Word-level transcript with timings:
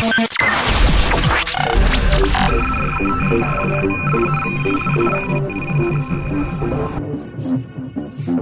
Thank 0.00 0.28
you. 8.28 8.37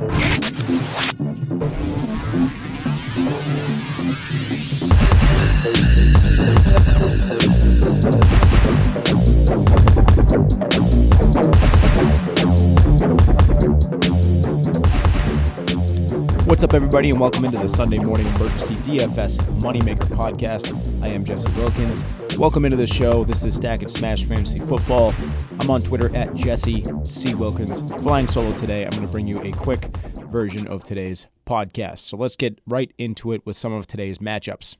What's 16.56 16.64
up, 16.64 16.72
everybody, 16.72 17.10
and 17.10 17.20
welcome 17.20 17.44
into 17.44 17.58
the 17.58 17.68
Sunday 17.68 17.98
Morning 17.98 18.26
Emergency 18.28 18.76
DFS 18.76 19.36
Moneymaker 19.60 20.08
Podcast. 20.16 20.72
I 21.06 21.10
am 21.10 21.22
Jesse 21.22 21.52
Wilkins. 21.52 22.02
Welcome 22.38 22.64
into 22.64 22.78
the 22.78 22.86
show. 22.86 23.24
This 23.24 23.44
is 23.44 23.56
Stack 23.56 23.82
and 23.82 23.90
Smash 23.90 24.24
Fantasy 24.24 24.56
Football. 24.64 25.12
I'm 25.60 25.68
on 25.68 25.82
Twitter 25.82 26.16
at 26.16 26.34
Jesse 26.34 26.82
C. 27.04 27.34
Wilkins. 27.34 27.82
Flying 28.02 28.26
solo 28.26 28.50
today, 28.56 28.84
I'm 28.84 28.90
going 28.92 29.02
to 29.02 29.08
bring 29.08 29.26
you 29.26 29.38
a 29.42 29.52
quick 29.52 29.94
version 30.30 30.66
of 30.66 30.82
today's 30.82 31.26
podcast. 31.46 31.98
So 31.98 32.16
let's 32.16 32.36
get 32.36 32.58
right 32.66 32.90
into 32.96 33.32
it 33.32 33.44
with 33.44 33.56
some 33.56 33.74
of 33.74 33.86
today's 33.86 34.16
matchups. 34.16 34.76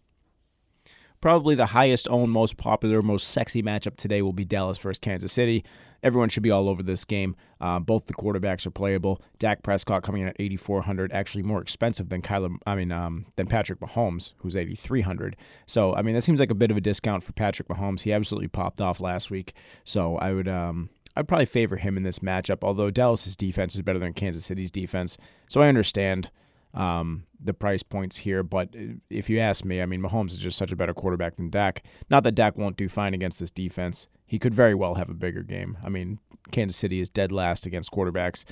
Probably 1.21 1.55
the 1.55 1.67
highest 1.67 2.09
owned, 2.09 2.33
most 2.33 2.57
popular, 2.57 3.03
most 3.03 3.29
sexy 3.29 3.63
matchup 3.63 3.97
today 3.97 4.23
will 4.23 4.33
be 4.33 4.45
Dallas 4.45 4.79
versus 4.79 4.99
Kansas 4.99 5.33
City. 5.33 5.65
Everyone 6.03 6.29
should 6.29 6.43
be 6.43 6.51
all 6.51 6.69
over 6.69 6.83
this 6.83 7.05
game. 7.05 7.35
Uh, 7.61 7.79
both 7.79 8.07
the 8.07 8.13
quarterbacks 8.13 8.67
are 8.67 8.71
playable. 8.71 9.21
Dak 9.39 9.63
Prescott 9.63 10.03
coming 10.03 10.23
in 10.23 10.29
at 10.29 10.37
8,400, 10.39 11.11
actually 11.13 11.43
more 11.43 11.61
expensive 11.61 12.11
than 12.11 12.23
Kyler. 12.23 12.57
I 12.67 12.75
mean, 12.75 12.93
um, 12.93 13.27
than 13.37 13.47
Patrick 13.47 13.81
Mahomes, 13.81 14.33
who's 14.39 14.57
8,300. 14.57 15.37
So, 15.67 15.95
I 15.95 16.03
mean, 16.03 16.15
that 16.15 16.21
seems 16.21 16.39
like 16.39 16.51
a 16.51 16.55
bit 16.55 16.71
of 16.71 16.77
a 16.77 16.83
discount 16.83 17.25
for 17.25 17.33
Patrick 17.33 17.69
Mahomes. 17.69 18.03
He 18.03 18.13
absolutely 18.13 18.49
popped 18.49 18.81
off 18.81 19.01
last 19.01 19.31
week. 19.31 19.55
So, 19.85 20.17
I 20.19 20.33
would, 20.33 20.49
um, 20.49 20.91
I'd 21.17 21.27
probably 21.27 21.47
favor 21.47 21.77
him 21.77 21.97
in 21.97 22.03
this 22.03 22.19
matchup. 22.19 22.59
Although 22.63 22.91
Dallas's 22.91 23.37
defense 23.37 23.75
is 23.75 23.83
better 23.83 23.99
than 23.99 24.13
Kansas 24.13 24.45
City's 24.45 24.71
defense, 24.71 25.17
so 25.49 25.63
I 25.63 25.69
understand 25.69 26.31
um, 26.77 27.25
the 27.43 27.55
price 27.55 27.83
points 27.83 28.19
here. 28.19 28.43
But 28.43 28.75
if 29.11 29.29
you 29.31 29.39
ask 29.39 29.65
me, 29.65 29.83
I 29.83 29.87
mean, 29.87 30.03
Mahomes 30.03 30.31
is 30.33 30.39
just 30.39 30.59
such 30.59 30.73
a 30.73 30.77
better 30.77 30.95
quarterback 30.95 31.37
than 31.37 31.51
Dak. 31.51 31.83
Not 32.11 32.23
that 32.25 32.35
Dak 32.35 32.57
won't 32.57 32.77
do 32.77 32.89
fine 32.89 33.15
against 33.15 33.41
this 33.41 33.51
defense. 33.51 34.09
He 34.27 34.39
could 34.39 34.55
very 34.55 34.75
well 34.75 34.95
have 34.95 35.09
a 35.09 35.15
bigger 35.15 35.43
game. 35.43 35.79
I 35.85 35.89
mean, 35.89 36.19
Kansas 36.51 36.77
City 36.77 37.01
is 37.01 37.09
dead 37.09 37.33
last 37.33 37.67
against 37.67 37.91
quarterbacks. 37.91 38.45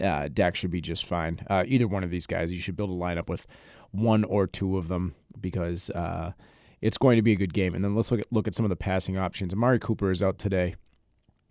Uh, 0.00 0.28
Dak 0.32 0.54
should 0.54 0.70
be 0.70 0.80
just 0.80 1.04
fine. 1.04 1.40
Uh, 1.50 1.64
either 1.66 1.88
one 1.88 2.04
of 2.04 2.10
these 2.10 2.26
guys, 2.26 2.52
you 2.52 2.60
should 2.60 2.76
build 2.76 2.90
a 2.90 2.94
lineup 2.94 3.28
with 3.28 3.46
one 3.90 4.24
or 4.24 4.46
two 4.46 4.78
of 4.78 4.88
them 4.88 5.14
because 5.40 5.90
uh, 5.90 6.32
it's 6.80 6.98
going 6.98 7.16
to 7.16 7.22
be 7.22 7.32
a 7.32 7.36
good 7.36 7.52
game. 7.54 7.74
And 7.74 7.84
then 7.84 7.94
let's 7.94 8.10
look 8.10 8.20
at 8.20 8.26
look 8.30 8.46
at 8.46 8.54
some 8.54 8.64
of 8.64 8.70
the 8.70 8.76
passing 8.76 9.18
options. 9.18 9.52
Amari 9.52 9.78
Cooper 9.78 10.10
is 10.10 10.22
out 10.22 10.38
today, 10.38 10.76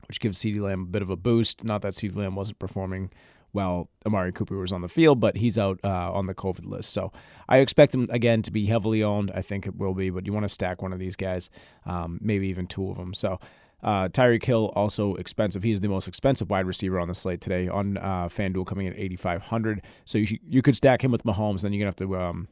which 0.08 0.20
gives 0.20 0.40
CeeDee 0.40 0.62
Lamb 0.62 0.84
a 0.84 0.86
bit 0.86 1.02
of 1.02 1.10
a 1.10 1.18
boost. 1.18 1.64
Not 1.64 1.82
that 1.82 1.94
CeeDee 1.94 2.16
Lamb 2.16 2.36
wasn't 2.36 2.60
performing 2.60 3.12
well, 3.58 3.90
Amari 4.06 4.32
Cooper 4.32 4.56
was 4.56 4.72
on 4.72 4.82
the 4.82 4.88
field, 4.88 5.20
but 5.20 5.36
he's 5.36 5.58
out 5.58 5.80
uh, 5.84 6.14
on 6.14 6.28
the 6.28 6.36
COVID 6.36 6.68
list. 6.68 6.94
So 6.94 7.12
I 7.50 7.58
expect 7.58 7.92
him 7.92 8.08
again 8.12 8.44
to 8.44 8.52
be 8.52 8.68
heavily 8.68 9.02
owned. 9.02 9.32
I 9.34 9.42
think 9.42 9.66
it 9.66 9.76
will 9.76 9.96
be, 9.96 10.12
but 10.12 10.28
you 10.28 10.32
want 10.32 10.44
to 10.44 10.50
stack 10.50 10.84
one 10.84 10.94
of 10.94 11.00
these 11.00 11.16
guys, 11.16 11.50
um, 11.88 12.20
maybe 12.22 12.50
even 12.50 12.68
two 12.68 12.88
of 12.92 12.98
them. 12.98 13.16
So 13.16 13.40
uh, 13.82 14.10
Tyreek 14.10 14.46
Hill 14.46 14.72
also 14.76 15.16
expensive. 15.16 15.64
He 15.64 15.72
is 15.72 15.82
the 15.82 15.88
most 15.88 16.08
expensive 16.08 16.52
wide 16.52 16.68
receiver 16.68 17.00
on 17.00 17.08
the 17.08 17.16
slate 17.16 17.42
today 17.42 17.68
on 17.68 17.98
uh, 17.98 18.30
FanDuel, 18.30 18.68
coming 18.68 18.86
in 18.86 18.94
at 18.94 19.00
8,500. 19.00 19.82
So 20.06 20.20
you 20.20 20.28
should, 20.28 20.40
you 20.48 20.62
could 20.62 20.76
stack 20.76 21.04
him 21.04 21.10
with 21.10 21.24
Mahomes. 21.24 21.64
Then 21.64 21.74
you're 21.74 21.80
gonna 21.80 21.88
have 21.88 21.96
to 21.96 22.16
um, 22.16 22.50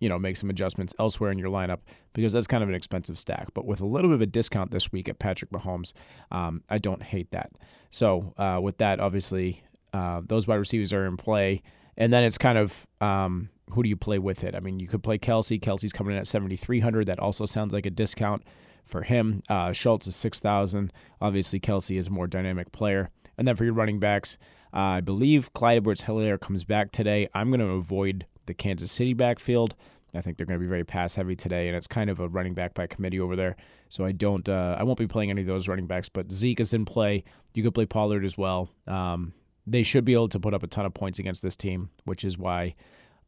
you 0.00 0.10
know 0.10 0.18
make 0.18 0.36
some 0.36 0.50
adjustments 0.50 0.94
elsewhere 0.98 1.30
in 1.30 1.38
your 1.38 1.48
lineup 1.48 1.78
because 2.12 2.34
that's 2.34 2.46
kind 2.46 2.62
of 2.62 2.68
an 2.68 2.74
expensive 2.74 3.18
stack. 3.18 3.54
But 3.54 3.64
with 3.64 3.80
a 3.80 3.86
little 3.86 4.10
bit 4.10 4.16
of 4.16 4.20
a 4.20 4.26
discount 4.26 4.70
this 4.70 4.92
week 4.92 5.08
at 5.08 5.18
Patrick 5.18 5.50
Mahomes, 5.50 5.94
um, 6.30 6.62
I 6.68 6.76
don't 6.76 7.02
hate 7.02 7.30
that. 7.30 7.52
So 7.90 8.34
uh, 8.36 8.60
with 8.62 8.76
that, 8.78 9.00
obviously 9.00 9.62
uh, 9.92 10.22
those 10.24 10.46
wide 10.46 10.56
receivers 10.56 10.92
are 10.92 11.06
in 11.06 11.16
play. 11.16 11.62
And 11.96 12.12
then 12.12 12.24
it's 12.24 12.38
kind 12.38 12.56
of 12.58 12.86
um, 13.00 13.50
who 13.70 13.82
do 13.82 13.88
you 13.88 13.96
play 13.96 14.18
with 14.18 14.44
it? 14.44 14.54
I 14.54 14.60
mean, 14.60 14.80
you 14.80 14.88
could 14.88 15.02
play 15.02 15.18
Kelce. 15.18 15.60
Kelce's 15.60 15.92
coming 15.92 16.14
in 16.14 16.18
at 16.18 16.26
7,300. 16.26 17.06
That 17.06 17.18
also 17.18 17.46
sounds 17.46 17.72
like 17.72 17.86
a 17.86 17.90
discount 17.90 18.42
for 18.84 19.02
him. 19.02 19.42
Uh, 19.48 19.72
Schultz 19.72 20.06
is 20.06 20.16
6,000. 20.16 20.92
Obviously, 21.20 21.60
Kelce 21.60 21.98
is 21.98 22.08
a 22.08 22.10
more 22.10 22.26
dynamic 22.26 22.72
player. 22.72 23.10
And 23.36 23.46
then 23.46 23.56
for 23.56 23.64
your 23.64 23.74
running 23.74 23.98
backs, 23.98 24.38
uh, 24.74 24.78
I 24.78 25.00
believe 25.00 25.52
Clyde 25.52 25.78
Edwards 25.78 26.02
Helaire 26.02 26.40
comes 26.40 26.64
back 26.64 26.92
today. 26.92 27.28
I'm 27.34 27.50
going 27.50 27.60
to 27.60 27.66
avoid 27.66 28.26
the 28.46 28.54
Kansas 28.54 28.90
City 28.90 29.14
backfield. 29.14 29.74
I 30.14 30.20
think 30.20 30.36
they're 30.36 30.46
going 30.46 30.58
to 30.58 30.62
be 30.64 30.68
very 30.68 30.84
pass 30.84 31.14
heavy 31.14 31.34
today, 31.34 31.68
and 31.68 31.76
it's 31.76 31.86
kind 31.86 32.10
of 32.10 32.20
a 32.20 32.28
running 32.28 32.52
back 32.52 32.74
by 32.74 32.86
committee 32.86 33.18
over 33.18 33.34
there. 33.34 33.56
So 33.88 34.04
I 34.04 34.12
don't, 34.12 34.46
uh, 34.46 34.76
I 34.78 34.82
won't 34.82 34.98
be 34.98 35.06
playing 35.06 35.30
any 35.30 35.40
of 35.40 35.46
those 35.46 35.68
running 35.68 35.86
backs. 35.86 36.10
But 36.10 36.30
Zeke 36.30 36.60
is 36.60 36.74
in 36.74 36.84
play. 36.84 37.24
You 37.54 37.62
could 37.62 37.74
play 37.74 37.86
Pollard 37.86 38.24
as 38.24 38.36
well. 38.36 38.68
Um, 38.86 39.32
they 39.66 39.82
should 39.82 40.04
be 40.04 40.12
able 40.12 40.28
to 40.28 40.40
put 40.40 40.54
up 40.54 40.62
a 40.62 40.66
ton 40.66 40.86
of 40.86 40.94
points 40.94 41.18
against 41.18 41.42
this 41.42 41.56
team, 41.56 41.90
which 42.04 42.24
is 42.24 42.36
why 42.36 42.74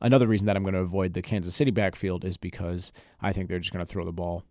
another 0.00 0.26
reason 0.26 0.46
that 0.46 0.56
I'm 0.56 0.62
going 0.62 0.74
to 0.74 0.80
avoid 0.80 1.14
the 1.14 1.22
Kansas 1.22 1.54
City 1.54 1.70
backfield 1.70 2.24
is 2.24 2.36
because 2.36 2.92
I 3.20 3.32
think 3.32 3.48
they're 3.48 3.58
just 3.58 3.72
going 3.72 3.84
to 3.84 3.90
throw 3.90 4.04
the 4.04 4.12
ball 4.12 4.44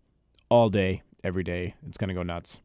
all 0.48 0.70
day, 0.70 1.02
every 1.22 1.44
day. 1.44 1.74
It's 1.86 1.98
going 1.98 2.08
to 2.08 2.14
go 2.14 2.22
nuts. 2.22 2.60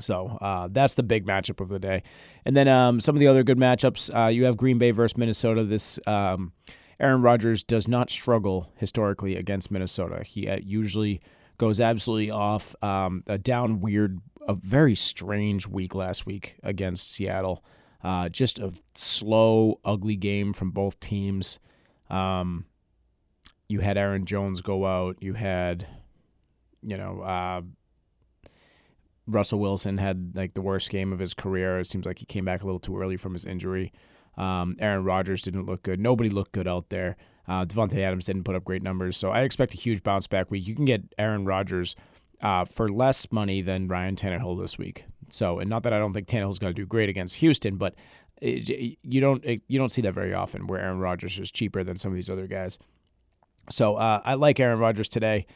So 0.00 0.38
uh, 0.40 0.68
that's 0.70 0.94
the 0.94 1.02
big 1.02 1.26
matchup 1.26 1.60
of 1.60 1.68
the 1.68 1.78
day. 1.78 2.02
And 2.44 2.56
then 2.56 2.68
um, 2.68 3.00
some 3.00 3.14
of 3.14 3.20
the 3.20 3.28
other 3.28 3.42
good 3.42 3.58
matchups 3.58 4.14
uh, 4.14 4.28
you 4.28 4.44
have 4.44 4.56
Green 4.56 4.78
Bay 4.78 4.90
versus 4.90 5.16
Minnesota. 5.16 5.64
This 5.64 5.98
um, 6.06 6.52
Aaron 6.98 7.22
Rodgers 7.22 7.62
does 7.62 7.88
not 7.88 8.10
struggle 8.10 8.72
historically 8.76 9.36
against 9.36 9.70
Minnesota. 9.70 10.24
He 10.24 10.48
uh, 10.48 10.58
usually 10.62 11.20
goes 11.58 11.80
absolutely 11.80 12.30
off. 12.30 12.74
Um, 12.82 13.22
a 13.26 13.38
down 13.38 13.80
weird, 13.80 14.18
a 14.46 14.54
very 14.54 14.94
strange 14.94 15.66
week 15.66 15.94
last 15.94 16.26
week 16.26 16.56
against 16.62 17.12
Seattle. 17.12 17.64
Uh, 18.04 18.28
just 18.28 18.58
a 18.58 18.72
slow, 18.94 19.80
ugly 19.84 20.14
game 20.14 20.52
from 20.52 20.70
both 20.70 21.00
teams. 21.00 21.58
Um, 22.10 22.66
you 23.66 23.80
had 23.80 23.96
Aaron 23.96 24.26
Jones 24.26 24.60
go 24.60 24.84
out. 24.84 25.16
You 25.20 25.32
had, 25.32 25.86
you 26.82 26.98
know, 26.98 27.22
uh, 27.22 27.62
Russell 29.26 29.58
Wilson 29.58 29.96
had 29.96 30.32
like 30.34 30.52
the 30.52 30.60
worst 30.60 30.90
game 30.90 31.14
of 31.14 31.18
his 31.18 31.32
career. 31.32 31.80
It 31.80 31.86
seems 31.86 32.04
like 32.04 32.18
he 32.18 32.26
came 32.26 32.44
back 32.44 32.62
a 32.62 32.66
little 32.66 32.78
too 32.78 32.98
early 32.98 33.16
from 33.16 33.32
his 33.32 33.46
injury. 33.46 33.90
Um, 34.36 34.76
Aaron 34.80 35.04
Rodgers 35.04 35.40
didn't 35.40 35.64
look 35.64 35.82
good. 35.82 35.98
Nobody 35.98 36.28
looked 36.28 36.52
good 36.52 36.68
out 36.68 36.90
there. 36.90 37.16
Uh, 37.48 37.64
Davante 37.64 37.98
Adams 37.98 38.26
didn't 38.26 38.44
put 38.44 38.54
up 38.54 38.64
great 38.64 38.82
numbers. 38.82 39.16
So 39.16 39.30
I 39.30 39.40
expect 39.40 39.72
a 39.72 39.78
huge 39.78 40.02
bounce 40.02 40.26
back 40.26 40.50
week. 40.50 40.66
You 40.66 40.74
can 40.74 40.84
get 40.84 41.14
Aaron 41.18 41.46
Rodgers 41.46 41.96
uh, 42.42 42.64
for 42.64 42.88
less 42.88 43.30
money 43.32 43.62
than 43.62 43.88
Ryan 43.88 44.16
Tannehill 44.16 44.60
this 44.60 44.78
week. 44.78 45.04
So, 45.30 45.58
and 45.58 45.68
not 45.70 45.82
that 45.82 45.92
I 45.92 45.98
don't 45.98 46.12
think 46.12 46.26
Tannehill's 46.26 46.58
going 46.58 46.74
to 46.74 46.80
do 46.80 46.86
great 46.86 47.08
against 47.08 47.36
Houston, 47.36 47.76
but 47.76 47.94
it, 48.40 48.98
you 49.02 49.20
don't 49.20 49.44
it, 49.44 49.62
you 49.68 49.78
don't 49.78 49.90
see 49.90 50.02
that 50.02 50.12
very 50.12 50.34
often 50.34 50.66
where 50.66 50.80
Aaron 50.80 50.98
Rodgers 50.98 51.38
is 51.38 51.50
cheaper 51.50 51.82
than 51.82 51.96
some 51.96 52.12
of 52.12 52.16
these 52.16 52.30
other 52.30 52.46
guys. 52.46 52.78
So 53.70 53.96
uh, 53.96 54.20
I 54.24 54.34
like 54.34 54.60
Aaron 54.60 54.78
Rodgers 54.78 55.08
today. 55.08 55.46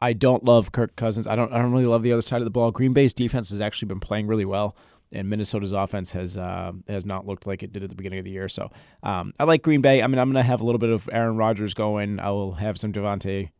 I 0.00 0.14
don't 0.14 0.44
love 0.44 0.72
Kirk 0.72 0.96
Cousins. 0.96 1.26
I 1.26 1.36
don't 1.36 1.52
I 1.52 1.58
don't 1.58 1.72
really 1.72 1.84
love 1.84 2.02
the 2.02 2.12
other 2.12 2.22
side 2.22 2.40
of 2.40 2.44
the 2.44 2.50
ball. 2.50 2.70
Green 2.70 2.92
Bay's 2.92 3.14
defense 3.14 3.50
has 3.50 3.60
actually 3.60 3.88
been 3.88 4.00
playing 4.00 4.26
really 4.26 4.44
well, 4.44 4.76
and 5.12 5.28
Minnesota's 5.28 5.72
offense 5.72 6.10
has 6.12 6.36
uh, 6.36 6.72
has 6.88 7.04
not 7.04 7.26
looked 7.26 7.46
like 7.46 7.62
it 7.62 7.72
did 7.72 7.82
at 7.82 7.90
the 7.90 7.94
beginning 7.94 8.18
of 8.18 8.24
the 8.24 8.30
year. 8.30 8.48
So 8.48 8.70
um, 9.02 9.32
I 9.38 9.44
like 9.44 9.62
Green 9.62 9.80
Bay. 9.80 10.02
I 10.02 10.06
mean, 10.06 10.18
I'm 10.18 10.32
going 10.32 10.42
to 10.42 10.46
have 10.46 10.60
a 10.60 10.64
little 10.64 10.78
bit 10.78 10.90
of 10.90 11.08
Aaron 11.12 11.36
Rodgers 11.36 11.74
going. 11.74 12.18
I 12.18 12.30
will 12.30 12.54
have 12.54 12.78
some 12.78 12.92
Davante 12.92 13.50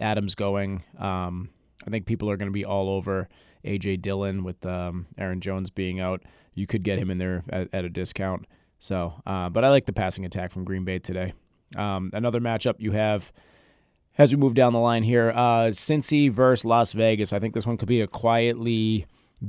Adams 0.00 0.34
going. 0.34 0.82
Um, 0.98 1.50
I 1.86 1.90
think 1.90 2.06
people 2.06 2.30
are 2.30 2.36
going 2.36 2.48
to 2.48 2.52
be 2.52 2.64
all 2.64 2.88
over 2.88 3.28
AJ 3.64 4.02
Dillon 4.02 4.44
with 4.44 4.64
um, 4.66 5.06
Aaron 5.18 5.40
Jones 5.40 5.70
being 5.70 6.00
out. 6.00 6.22
You 6.54 6.66
could 6.66 6.82
get 6.82 6.98
him 6.98 7.10
in 7.10 7.18
there 7.18 7.44
at, 7.48 7.68
at 7.72 7.84
a 7.84 7.88
discount. 7.88 8.46
So, 8.78 9.14
uh, 9.26 9.48
but 9.48 9.64
I 9.64 9.70
like 9.70 9.84
the 9.84 9.92
passing 9.92 10.24
attack 10.24 10.50
from 10.50 10.64
Green 10.64 10.84
Bay 10.84 10.98
today. 10.98 11.32
Um, 11.76 12.10
another 12.12 12.40
matchup 12.40 12.74
you 12.78 12.92
have 12.92 13.32
as 14.18 14.32
we 14.32 14.38
move 14.38 14.54
down 14.54 14.72
the 14.72 14.78
line 14.78 15.02
here, 15.02 15.30
uh, 15.30 15.70
Cincy 15.70 16.30
versus 16.30 16.64
Las 16.64 16.92
Vegas. 16.92 17.32
I 17.32 17.38
think 17.38 17.54
this 17.54 17.66
one 17.66 17.76
could 17.76 17.88
be 17.88 18.00
a 18.00 18.06
quietly 18.06 19.06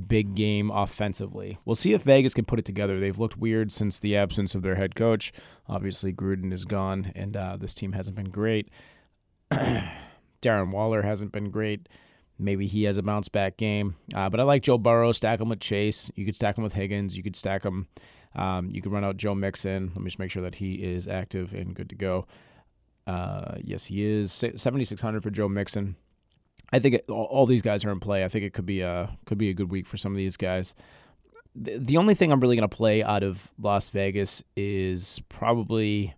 big 0.08 0.36
game 0.36 0.72
offensively. 0.72 1.60
We'll 1.66 1.76
see 1.76 1.94
if 1.94 2.04
Vegas 2.04 2.34
can 2.34 2.46
put 2.46 2.60
it 2.60 2.66
together. 2.66 3.00
They've 3.00 3.18
looked 3.18 3.38
weird 3.38 3.72
since 3.72 4.00
the 4.00 4.16
absence 4.16 4.56
of 4.56 4.62
their 4.62 4.76
head 4.76 4.96
coach. 4.96 5.34
Obviously, 5.68 6.14
Gruden 6.14 6.54
is 6.54 6.66
gone, 6.66 7.12
and 7.16 7.36
uh, 7.36 7.58
this 7.58 7.74
team 7.74 7.92
hasn't 7.92 8.16
been 8.16 8.30
great. 8.30 8.70
Darren 9.52 10.72
Waller 10.72 11.04
hasn't 11.04 11.32
been 11.32 11.50
great. 11.50 11.88
Maybe 12.40 12.68
he 12.68 12.84
has 12.84 12.98
a 12.98 13.04
bounce 13.04 13.30
back 13.30 13.58
game. 13.58 13.96
Uh, 14.16 14.30
but 14.30 14.40
I 14.40 14.44
like 14.44 14.64
Joe 14.64 14.78
Burrow. 14.78 15.12
Stack 15.12 15.40
him 15.40 15.50
with 15.50 15.60
Chase. 15.60 16.10
You 16.16 16.26
could 16.26 16.36
stack 16.36 16.58
him 16.58 16.64
with 16.64 16.74
Higgins. 16.74 17.16
You 17.16 17.24
could 17.24 17.36
stack 17.36 17.64
him. 17.64 17.88
Um, 18.36 18.70
you 18.72 18.82
could 18.82 18.92
run 18.92 19.04
out 19.04 19.18
Joe 19.18 19.36
Mixon. 19.36 19.92
Let 19.94 19.98
me 19.98 20.06
just 20.06 20.20
make 20.20 20.32
sure 20.32 20.44
that 20.44 20.56
he 20.56 20.76
is 20.76 21.08
active 21.08 21.54
and 21.54 21.76
good 21.76 21.90
to 21.90 21.96
go. 21.96 22.26
Uh, 23.06 23.56
yes, 23.62 23.86
he 23.86 24.04
is. 24.04 24.32
7,600 24.32 25.22
for 25.22 25.30
Joe 25.30 25.48
Mixon. 25.48 25.96
I 26.72 26.80
think 26.80 26.96
it, 26.96 27.06
all, 27.10 27.26
all, 27.26 27.46
these 27.46 27.62
guys 27.62 27.86
are 27.86 27.92
in 27.92 28.00
play. 28.00 28.24
I 28.24 28.30
think 28.30 28.46
it 28.46 28.54
could 28.54 28.66
be 28.66 28.82
a 28.82 29.16
could 29.26 29.38
be 29.38 29.50
a 29.50 29.54
good 29.54 29.70
week 29.70 29.86
for 29.86 29.98
some 29.98 30.12
of 30.12 30.18
these 30.18 30.38
guys. 30.38 30.74
The, 31.56 31.78
the 31.78 31.98
only 31.98 32.16
thing 32.16 32.32
I'm 32.32 32.40
really 32.40 32.56
going 32.56 32.68
to 32.68 32.76
play 32.76 33.04
out 33.04 33.22
of 33.22 33.52
Las 33.60 33.90
Vegas 33.90 34.42
is 34.56 35.22
probably 35.30 36.16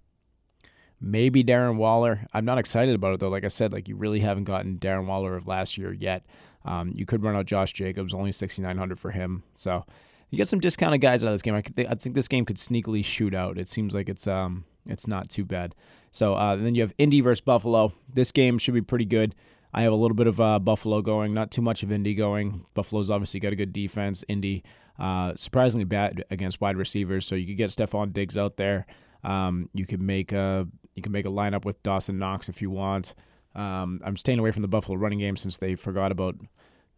maybe 1.06 1.44
Darren 1.44 1.78
Waller. 1.78 2.26
I'm 2.34 2.46
not 2.46 2.58
excited 2.58 2.96
about 2.96 3.14
it 3.14 3.20
though. 3.20 3.30
Like 3.30 3.46
I 3.46 3.50
said, 3.50 3.72
like 3.72 3.88
you 3.88 3.96
really 3.96 4.20
haven't 4.20 4.46
gotten 4.46 4.80
Darren 4.80 5.06
Waller 5.06 5.36
of 5.36 5.48
last 5.48 5.78
year 5.78 5.94
yet. 5.94 6.26
Um, 6.66 6.92
you 6.96 7.06
could 7.06 7.24
run 7.24 7.36
out 7.36 7.46
Josh 7.46 7.74
Jacobs, 7.74 8.14
only 8.14 8.32
6,900 8.32 9.00
for 9.00 9.12
him. 9.12 9.44
So 9.54 9.86
you 10.32 10.38
get 10.38 10.48
some 10.48 10.60
discounted 10.60 11.00
guys 11.00 11.24
out 11.24 11.28
of 11.28 11.34
this 11.34 11.44
game. 11.44 11.54
I, 11.54 11.62
th- 11.62 11.88
I 11.88 11.94
think 11.94 12.16
this 12.16 12.28
game 12.28 12.44
could 12.44 12.58
sneakily 12.58 13.06
shoot 13.06 13.36
out. 13.36 13.60
It 13.60 13.68
seems 13.68 13.94
like 13.94 14.10
it's 14.10 14.28
um 14.28 14.66
it's 14.88 15.08
not 15.08 15.30
too 15.30 15.46
bad. 15.46 15.76
So 16.12 16.34
uh, 16.34 16.56
then 16.56 16.76
you 16.76 16.82
have 16.82 16.94
Indy 16.98 17.22
versus 17.22 17.42
Buffalo. 17.42 17.94
This 18.12 18.32
game 18.32 18.58
should 18.58 18.74
be 18.74 18.82
pretty 18.82 19.06
good. 19.06 19.36
I 19.74 19.82
have 19.82 19.92
a 19.92 19.96
little 19.96 20.16
bit 20.16 20.28
of 20.28 20.40
uh, 20.40 20.58
Buffalo 20.60 21.02
going, 21.02 21.34
not 21.34 21.52
too 21.52 21.62
much 21.62 21.84
of 21.84 21.92
Indy 21.92 22.16
going. 22.16 22.66
Buffalo's 22.74 23.12
obviously 23.12 23.42
got 23.42 23.52
a 23.52 23.58
good 23.58 23.74
defense. 23.74 24.24
Indy 24.28 24.64
uh, 24.98 25.34
surprisingly 25.36 25.84
bad 25.84 26.24
against 26.32 26.62
wide 26.62 26.78
receivers, 26.78 27.26
so 27.26 27.36
you 27.36 27.46
could 27.46 27.58
get 27.58 27.70
Stefon 27.70 28.14
Diggs 28.14 28.38
out 28.38 28.56
there. 28.58 28.86
Um, 29.24 29.70
you 29.74 29.86
could 29.86 30.02
make 30.02 30.32
a 30.32 30.68
you 30.96 31.02
can 31.02 31.12
make 31.12 31.26
a 31.26 31.30
lineup 31.30 31.66
with 31.66 31.82
Dawson 31.84 32.18
Knox 32.18 32.50
if 32.50 32.62
you 32.62 32.70
want. 32.70 33.14
Um, 33.54 34.02
I'm 34.04 34.18
staying 34.18 34.40
away 34.40 34.52
from 34.52 34.62
the 34.62 34.68
Buffalo 34.68 34.98
running 34.98 35.20
game 35.20 35.38
since 35.38 35.58
they 35.58 35.76
forgot 35.76 36.12
about 36.12 36.36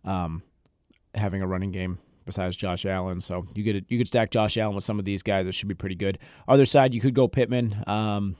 um, 0.06 0.44
having 1.14 1.42
a 1.42 1.48
running 1.48 1.72
game 1.72 2.00
besides 2.26 2.56
Josh 2.56 2.86
Allen. 2.86 3.22
So 3.22 3.48
you 3.54 3.64
could 3.64 3.86
you 3.90 3.98
could 3.98 4.08
stack 4.08 4.32
Josh 4.32 4.58
Allen 4.58 4.76
with 4.76 4.84
some 4.84 5.00
of 5.00 5.06
these 5.06 5.24
guys. 5.24 5.46
It 5.46 5.54
should 5.54 5.68
be 5.68 5.76
pretty 5.76 5.96
good. 5.96 6.20
Other 6.48 6.66
side, 6.66 6.94
you 6.94 7.02
could 7.02 7.14
go 7.14 7.28
Pittman. 7.28 7.84
Um, 7.88 8.36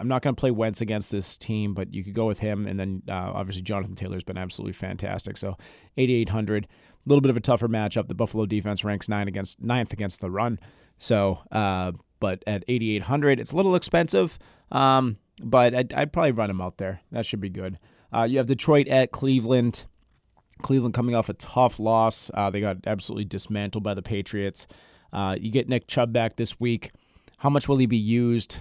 I'm 0.00 0.08
not 0.08 0.22
going 0.22 0.34
to 0.34 0.40
play 0.40 0.50
Wentz 0.50 0.80
against 0.80 1.12
this 1.12 1.38
team, 1.38 1.74
but 1.74 1.94
you 1.94 2.02
could 2.02 2.14
go 2.14 2.26
with 2.26 2.40
him. 2.40 2.66
And 2.66 2.80
then 2.80 3.02
uh, 3.08 3.32
obviously 3.34 3.62
Jonathan 3.62 3.94
Taylor's 3.94 4.24
been 4.24 4.38
absolutely 4.38 4.72
fantastic. 4.72 5.36
So 5.36 5.56
8,800, 5.96 6.64
a 6.64 6.68
little 7.06 7.20
bit 7.20 7.30
of 7.30 7.36
a 7.36 7.40
tougher 7.40 7.68
matchup. 7.68 8.08
The 8.08 8.14
Buffalo 8.14 8.44
defense 8.46 8.82
ranks 8.82 9.08
nine 9.08 9.28
against 9.28 9.62
ninth 9.62 9.92
against 9.92 10.20
the 10.20 10.30
run. 10.30 10.58
So, 10.98 11.40
uh, 11.52 11.92
but 12.22 12.40
at 12.46 12.62
8,800, 12.68 13.40
it's 13.40 13.50
a 13.50 13.56
little 13.56 13.74
expensive. 13.74 14.38
Um, 14.70 15.16
but 15.42 15.74
I'd, 15.74 15.92
I'd, 15.92 16.12
probably 16.12 16.30
run 16.30 16.50
him 16.50 16.60
out 16.60 16.78
there. 16.78 17.00
That 17.10 17.26
should 17.26 17.40
be 17.40 17.48
good. 17.48 17.80
Uh, 18.14 18.22
you 18.22 18.38
have 18.38 18.46
Detroit 18.46 18.86
at 18.86 19.10
Cleveland. 19.10 19.86
Cleveland 20.62 20.94
coming 20.94 21.16
off 21.16 21.28
a 21.28 21.34
tough 21.34 21.80
loss. 21.80 22.30
Uh, 22.32 22.48
they 22.48 22.60
got 22.60 22.76
absolutely 22.86 23.24
dismantled 23.24 23.82
by 23.82 23.92
the 23.92 24.02
Patriots. 24.02 24.68
Uh, 25.12 25.36
you 25.38 25.50
get 25.50 25.68
Nick 25.68 25.88
Chubb 25.88 26.12
back 26.12 26.36
this 26.36 26.60
week. 26.60 26.92
How 27.38 27.50
much 27.50 27.68
will 27.68 27.78
he 27.78 27.86
be 27.86 27.96
used? 27.96 28.60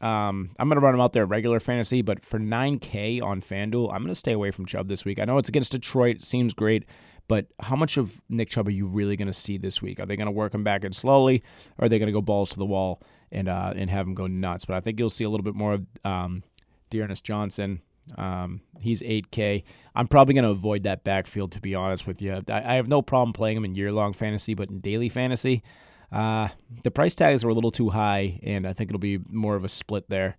Um, 0.00 0.52
I'm 0.58 0.70
going 0.70 0.80
to 0.80 0.84
run 0.84 0.94
him 0.94 1.00
out 1.02 1.12
there 1.12 1.26
regular 1.26 1.60
fantasy, 1.60 2.00
but 2.00 2.24
for 2.24 2.38
9K 2.38 3.22
on 3.22 3.42
FanDuel, 3.42 3.92
I'm 3.92 4.00
going 4.00 4.08
to 4.08 4.14
stay 4.14 4.32
away 4.32 4.50
from 4.50 4.64
Chubb 4.64 4.88
this 4.88 5.04
week. 5.04 5.18
I 5.18 5.26
know 5.26 5.36
it's 5.36 5.50
against 5.50 5.72
Detroit, 5.72 6.24
seems 6.24 6.54
great, 6.54 6.86
but 7.28 7.46
how 7.60 7.76
much 7.76 7.98
of 7.98 8.20
Nick 8.28 8.48
Chubb 8.48 8.66
are 8.66 8.72
you 8.72 8.86
really 8.86 9.14
going 9.14 9.28
to 9.28 9.34
see 9.34 9.58
this 9.58 9.82
week? 9.82 10.00
Are 10.00 10.06
they 10.06 10.16
going 10.16 10.26
to 10.26 10.32
work 10.32 10.54
him 10.54 10.64
back 10.64 10.82
in 10.82 10.92
slowly, 10.92 11.42
or 11.76 11.84
are 11.84 11.88
they 11.88 11.98
going 11.98 12.08
to 12.08 12.12
go 12.12 12.22
balls 12.22 12.50
to 12.50 12.58
the 12.58 12.64
wall 12.64 13.02
and 13.30 13.48
uh, 13.48 13.74
and 13.76 13.90
have 13.90 14.06
him 14.06 14.14
go 14.14 14.26
nuts? 14.26 14.64
But 14.64 14.76
I 14.76 14.80
think 14.80 14.98
you'll 14.98 15.10
see 15.10 15.24
a 15.24 15.30
little 15.30 15.44
bit 15.44 15.54
more 15.54 15.74
of 15.74 15.86
um, 16.04 16.42
D'Ernest 16.90 17.22
Johnson. 17.22 17.82
Um, 18.16 18.62
he's 18.80 19.02
8K. 19.02 19.64
I'm 19.94 20.08
probably 20.08 20.32
going 20.32 20.44
to 20.44 20.50
avoid 20.50 20.84
that 20.84 21.04
backfield, 21.04 21.52
to 21.52 21.60
be 21.60 21.74
honest 21.74 22.06
with 22.06 22.22
you. 22.22 22.42
I, 22.48 22.62
I 22.72 22.74
have 22.76 22.88
no 22.88 23.02
problem 23.02 23.34
playing 23.34 23.58
him 23.58 23.66
in 23.66 23.74
year 23.74 23.92
long 23.92 24.14
fantasy, 24.14 24.54
but 24.54 24.70
in 24.70 24.80
daily 24.80 25.10
fantasy, 25.10 25.62
uh, 26.10 26.48
the 26.84 26.90
price 26.90 27.14
tags 27.14 27.44
are 27.44 27.50
a 27.50 27.54
little 27.54 27.70
too 27.70 27.90
high, 27.90 28.40
and 28.42 28.66
I 28.66 28.72
think 28.72 28.90
it'll 28.90 28.98
be 28.98 29.18
more 29.28 29.56
of 29.56 29.64
a 29.64 29.68
split 29.68 30.08
there. 30.08 30.38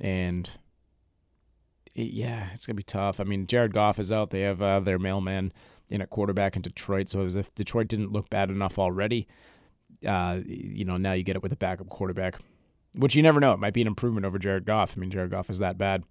And 0.00 0.48
it, 1.96 2.12
yeah, 2.12 2.50
it's 2.52 2.66
gonna 2.66 2.76
be 2.76 2.84
tough. 2.84 3.18
I 3.18 3.24
mean, 3.24 3.48
Jared 3.48 3.74
Goff 3.74 3.98
is 3.98 4.12
out. 4.12 4.30
They 4.30 4.42
have 4.42 4.62
uh, 4.62 4.78
their 4.78 5.00
mailman 5.00 5.52
in 5.90 6.00
a 6.00 6.06
quarterback 6.06 6.56
in 6.56 6.62
Detroit. 6.62 7.08
So 7.08 7.24
as 7.24 7.36
if 7.36 7.54
Detroit 7.54 7.88
didn't 7.88 8.12
look 8.12 8.30
bad 8.30 8.50
enough 8.50 8.78
already, 8.78 9.26
uh, 10.06 10.40
you 10.46 10.84
know, 10.84 10.96
now 10.96 11.12
you 11.12 11.22
get 11.22 11.36
it 11.36 11.42
with 11.42 11.52
a 11.52 11.56
backup 11.56 11.88
quarterback, 11.88 12.36
which 12.94 13.14
you 13.14 13.22
never 13.22 13.40
know. 13.40 13.52
It 13.52 13.58
might 13.58 13.74
be 13.74 13.80
an 13.80 13.86
improvement 13.86 14.26
over 14.26 14.38
Jared 14.38 14.64
Goff. 14.64 14.94
I 14.96 15.00
mean, 15.00 15.10
Jared 15.10 15.30
Goff 15.30 15.50
is 15.50 15.58
that 15.58 15.78
bad. 15.78 16.04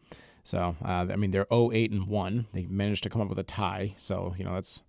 So 0.43 0.75
uh, 0.83 1.07
I 1.09 1.15
mean, 1.15 1.31
they're 1.31 1.45
0-8 1.45 1.91
and 1.91 2.07
one. 2.07 2.47
They 2.53 2.65
managed 2.65 3.03
to 3.03 3.09
come 3.09 3.21
up 3.21 3.29
with 3.29 3.39
a 3.39 3.43
tie. 3.43 3.95
So 3.97 4.33
you 4.37 4.45
know, 4.45 4.53
that's 4.53 4.81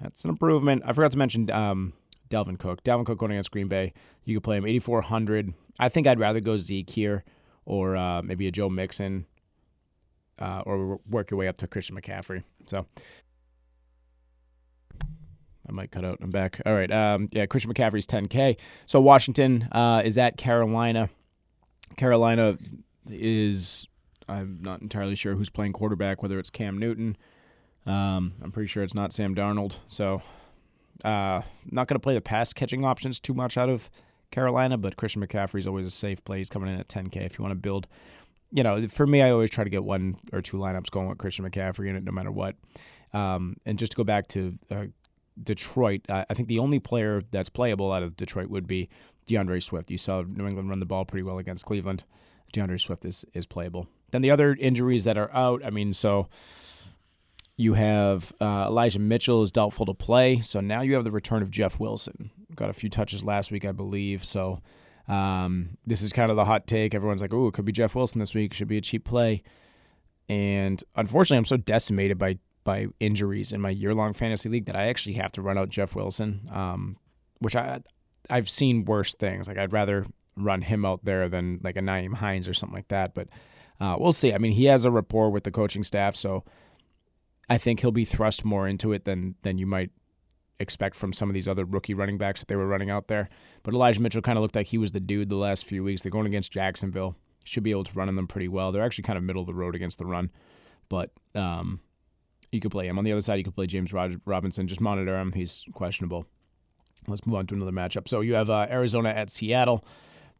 that's 0.00 0.24
an 0.24 0.30
improvement. 0.30 0.82
I 0.84 0.92
forgot 0.92 1.12
to 1.12 1.18
mention. 1.18 1.50
Um, 1.50 1.92
Cook. 2.30 2.82
Dalvin 2.82 3.06
Cook 3.06 3.18
going 3.18 3.30
against 3.30 3.52
Green 3.52 3.68
Bay. 3.68 3.92
You 4.24 4.36
could 4.36 4.42
play 4.42 4.56
him 4.56 4.66
8,400. 4.66 5.54
I 5.78 5.88
think 5.88 6.08
I'd 6.08 6.18
rather 6.18 6.40
go 6.40 6.56
Zeke 6.56 6.90
here 6.90 7.22
or 7.64 7.96
uh, 7.96 8.22
maybe 8.22 8.48
a 8.48 8.50
Joe 8.50 8.68
Mixon 8.68 9.26
uh, 10.38 10.62
or 10.66 10.98
work 11.08 11.30
your 11.30 11.38
way 11.38 11.48
up 11.48 11.58
to 11.58 11.66
Christian 11.66 11.96
McCaffrey. 11.96 12.42
So 12.66 12.86
I 15.68 15.72
might 15.72 15.90
cut 15.90 16.04
out. 16.04 16.18
I'm 16.20 16.30
back. 16.30 16.60
All 16.66 16.74
right. 16.74 16.90
Um, 16.90 17.28
yeah, 17.32 17.46
Christian 17.46 17.72
McCaffrey's 17.72 18.06
10K. 18.06 18.56
So 18.86 19.00
Washington 19.00 19.68
uh, 19.72 20.02
is 20.04 20.18
at 20.18 20.36
Carolina. 20.36 21.08
Carolina 21.96 22.58
is, 23.08 23.86
I'm 24.28 24.58
not 24.60 24.82
entirely 24.82 25.14
sure 25.14 25.34
who's 25.34 25.50
playing 25.50 25.72
quarterback, 25.72 26.22
whether 26.22 26.38
it's 26.38 26.50
Cam 26.50 26.78
Newton. 26.78 27.16
Um, 27.86 28.34
I'm 28.42 28.50
pretty 28.52 28.68
sure 28.68 28.82
it's 28.82 28.94
not 28.94 29.12
Sam 29.12 29.34
Darnold. 29.34 29.78
So 29.88 30.22
uh, 31.04 31.42
not 31.70 31.88
going 31.88 31.96
to 31.96 32.00
play 32.00 32.14
the 32.14 32.20
pass 32.20 32.52
catching 32.52 32.84
options 32.84 33.20
too 33.20 33.34
much 33.34 33.56
out 33.56 33.68
of 33.68 33.90
Carolina, 34.30 34.76
but 34.76 34.96
Christian 34.96 35.24
McCaffrey 35.24 35.60
is 35.60 35.66
always 35.66 35.86
a 35.86 35.90
safe 35.90 36.24
play. 36.24 36.38
He's 36.38 36.50
coming 36.50 36.72
in 36.72 36.78
at 36.78 36.88
10K 36.88 37.16
if 37.24 37.38
you 37.38 37.42
want 37.42 37.52
to 37.52 37.60
build. 37.60 37.86
You 38.50 38.62
know, 38.62 38.86
for 38.88 39.06
me, 39.06 39.20
I 39.22 39.30
always 39.30 39.50
try 39.50 39.64
to 39.64 39.70
get 39.70 39.84
one 39.84 40.16
or 40.32 40.40
two 40.40 40.56
lineups 40.56 40.90
going 40.90 41.08
with 41.08 41.18
Christian 41.18 41.48
McCaffrey 41.48 41.88
in 41.88 41.96
it, 41.96 42.04
no 42.04 42.12
matter 42.12 42.30
what. 42.30 42.56
Um, 43.12 43.56
and 43.64 43.78
just 43.78 43.92
to 43.92 43.96
go 43.96 44.04
back 44.04 44.26
to 44.28 44.54
uh, 44.70 44.84
Detroit, 45.42 46.02
I 46.08 46.32
think 46.34 46.48
the 46.48 46.58
only 46.58 46.78
player 46.78 47.22
that's 47.30 47.48
playable 47.48 47.92
out 47.92 48.02
of 48.02 48.16
Detroit 48.16 48.48
would 48.48 48.66
be 48.66 48.88
D'Andre 49.26 49.60
Swift. 49.60 49.90
You 49.90 49.98
saw 49.98 50.22
New 50.22 50.46
England 50.46 50.68
run 50.68 50.80
the 50.80 50.86
ball 50.86 51.04
pretty 51.04 51.22
well 51.22 51.38
against 51.38 51.64
Cleveland. 51.64 52.04
D'Andre 52.52 52.78
Swift 52.78 53.04
is, 53.04 53.24
is 53.34 53.46
playable. 53.46 53.88
Then 54.10 54.22
the 54.22 54.30
other 54.30 54.54
injuries 54.54 55.04
that 55.04 55.18
are 55.18 55.32
out, 55.32 55.64
I 55.64 55.70
mean, 55.70 55.92
so 55.92 56.28
you 57.56 57.74
have 57.74 58.32
uh, 58.40 58.66
Elijah 58.68 58.98
Mitchell 58.98 59.42
is 59.42 59.52
doubtful 59.52 59.86
to 59.86 59.94
play, 59.94 60.40
so 60.40 60.60
now 60.60 60.82
you 60.82 60.94
have 60.94 61.04
the 61.04 61.10
return 61.10 61.42
of 61.42 61.50
Jeff 61.50 61.78
Wilson. 61.78 62.30
Got 62.54 62.70
a 62.70 62.72
few 62.72 62.88
touches 62.88 63.24
last 63.24 63.50
week, 63.50 63.64
I 63.64 63.72
believe. 63.72 64.24
So 64.24 64.60
um, 65.08 65.78
this 65.86 66.02
is 66.02 66.12
kind 66.12 66.30
of 66.30 66.36
the 66.36 66.44
hot 66.44 66.66
take. 66.66 66.94
Everyone's 66.94 67.20
like, 67.20 67.34
"Oh, 67.34 67.48
it 67.48 67.54
could 67.54 67.64
be 67.64 67.72
Jeff 67.72 67.94
Wilson 67.94 68.18
this 68.18 68.34
week. 68.34 68.52
Should 68.52 68.68
be 68.68 68.78
a 68.78 68.80
cheap 68.80 69.04
play." 69.04 69.42
And 70.28 70.82
unfortunately, 70.96 71.38
I'm 71.38 71.44
so 71.44 71.56
decimated 71.56 72.18
by 72.18 72.38
by 72.64 72.86
injuries 72.98 73.52
in 73.52 73.60
my 73.60 73.70
year 73.70 73.94
long 73.94 74.12
fantasy 74.12 74.48
league 74.48 74.66
that 74.66 74.76
I 74.76 74.86
actually 74.86 75.14
have 75.14 75.32
to 75.32 75.42
run 75.42 75.58
out 75.58 75.68
Jeff 75.68 75.94
Wilson, 75.94 76.48
um, 76.50 76.96
which 77.38 77.54
I 77.54 77.80
I've 78.30 78.48
seen 78.48 78.84
worse 78.84 79.14
things. 79.14 79.46
Like 79.46 79.58
I'd 79.58 79.72
rather 79.72 80.06
run 80.36 80.62
him 80.62 80.84
out 80.84 81.04
there 81.04 81.28
than 81.28 81.60
like 81.62 81.76
a 81.76 81.80
Nyheim 81.80 82.14
Hines 82.14 82.48
or 82.48 82.54
something 82.54 82.74
like 82.74 82.88
that. 82.88 83.14
But 83.14 83.28
uh, 83.80 83.96
we'll 83.98 84.12
see. 84.12 84.32
I 84.32 84.38
mean, 84.38 84.52
he 84.52 84.64
has 84.64 84.84
a 84.84 84.90
rapport 84.90 85.30
with 85.30 85.44
the 85.44 85.50
coaching 85.50 85.84
staff, 85.84 86.16
so 86.16 86.44
I 87.48 87.58
think 87.58 87.80
he'll 87.80 87.92
be 87.92 88.04
thrust 88.04 88.44
more 88.44 88.66
into 88.66 88.92
it 88.92 89.04
than 89.04 89.34
than 89.42 89.58
you 89.58 89.66
might 89.66 89.90
expect 90.60 90.94
from 90.94 91.12
some 91.12 91.28
of 91.28 91.34
these 91.34 91.48
other 91.48 91.64
rookie 91.64 91.94
running 91.94 92.16
backs 92.16 92.40
that 92.40 92.48
they 92.48 92.56
were 92.56 92.66
running 92.66 92.90
out 92.90 93.08
there. 93.08 93.28
But 93.62 93.74
Elijah 93.74 94.00
Mitchell 94.00 94.22
kind 94.22 94.38
of 94.38 94.42
looked 94.42 94.56
like 94.56 94.68
he 94.68 94.78
was 94.78 94.92
the 94.92 95.00
dude 95.00 95.28
the 95.28 95.36
last 95.36 95.66
few 95.66 95.82
weeks. 95.82 96.02
They're 96.02 96.12
going 96.12 96.26
against 96.26 96.52
Jacksonville. 96.52 97.16
Should 97.44 97.62
be 97.62 97.72
able 97.72 97.84
to 97.84 97.92
run 97.94 98.08
on 98.08 98.16
them 98.16 98.26
pretty 98.26 98.48
well. 98.48 98.72
They're 98.72 98.84
actually 98.84 99.04
kind 99.04 99.18
of 99.18 99.24
middle 99.24 99.42
of 99.42 99.46
the 99.46 99.54
road 99.54 99.74
against 99.74 99.98
the 99.98 100.06
run, 100.06 100.30
but 100.88 101.10
um, 101.34 101.80
you 102.54 102.60
could 102.60 102.70
play 102.70 102.86
him. 102.86 102.98
On 102.98 103.04
the 103.04 103.12
other 103.12 103.20
side, 103.20 103.36
you 103.36 103.44
could 103.44 103.54
play 103.54 103.66
James 103.66 103.92
Robinson. 103.92 104.66
Just 104.66 104.80
monitor 104.80 105.18
him. 105.18 105.32
He's 105.32 105.64
questionable. 105.72 106.26
Let's 107.06 107.26
move 107.26 107.36
on 107.36 107.46
to 107.48 107.54
another 107.54 107.72
matchup. 107.72 108.08
So 108.08 108.20
you 108.20 108.34
have 108.34 108.48
uh, 108.48 108.66
Arizona 108.70 109.10
at 109.10 109.30
Seattle. 109.30 109.84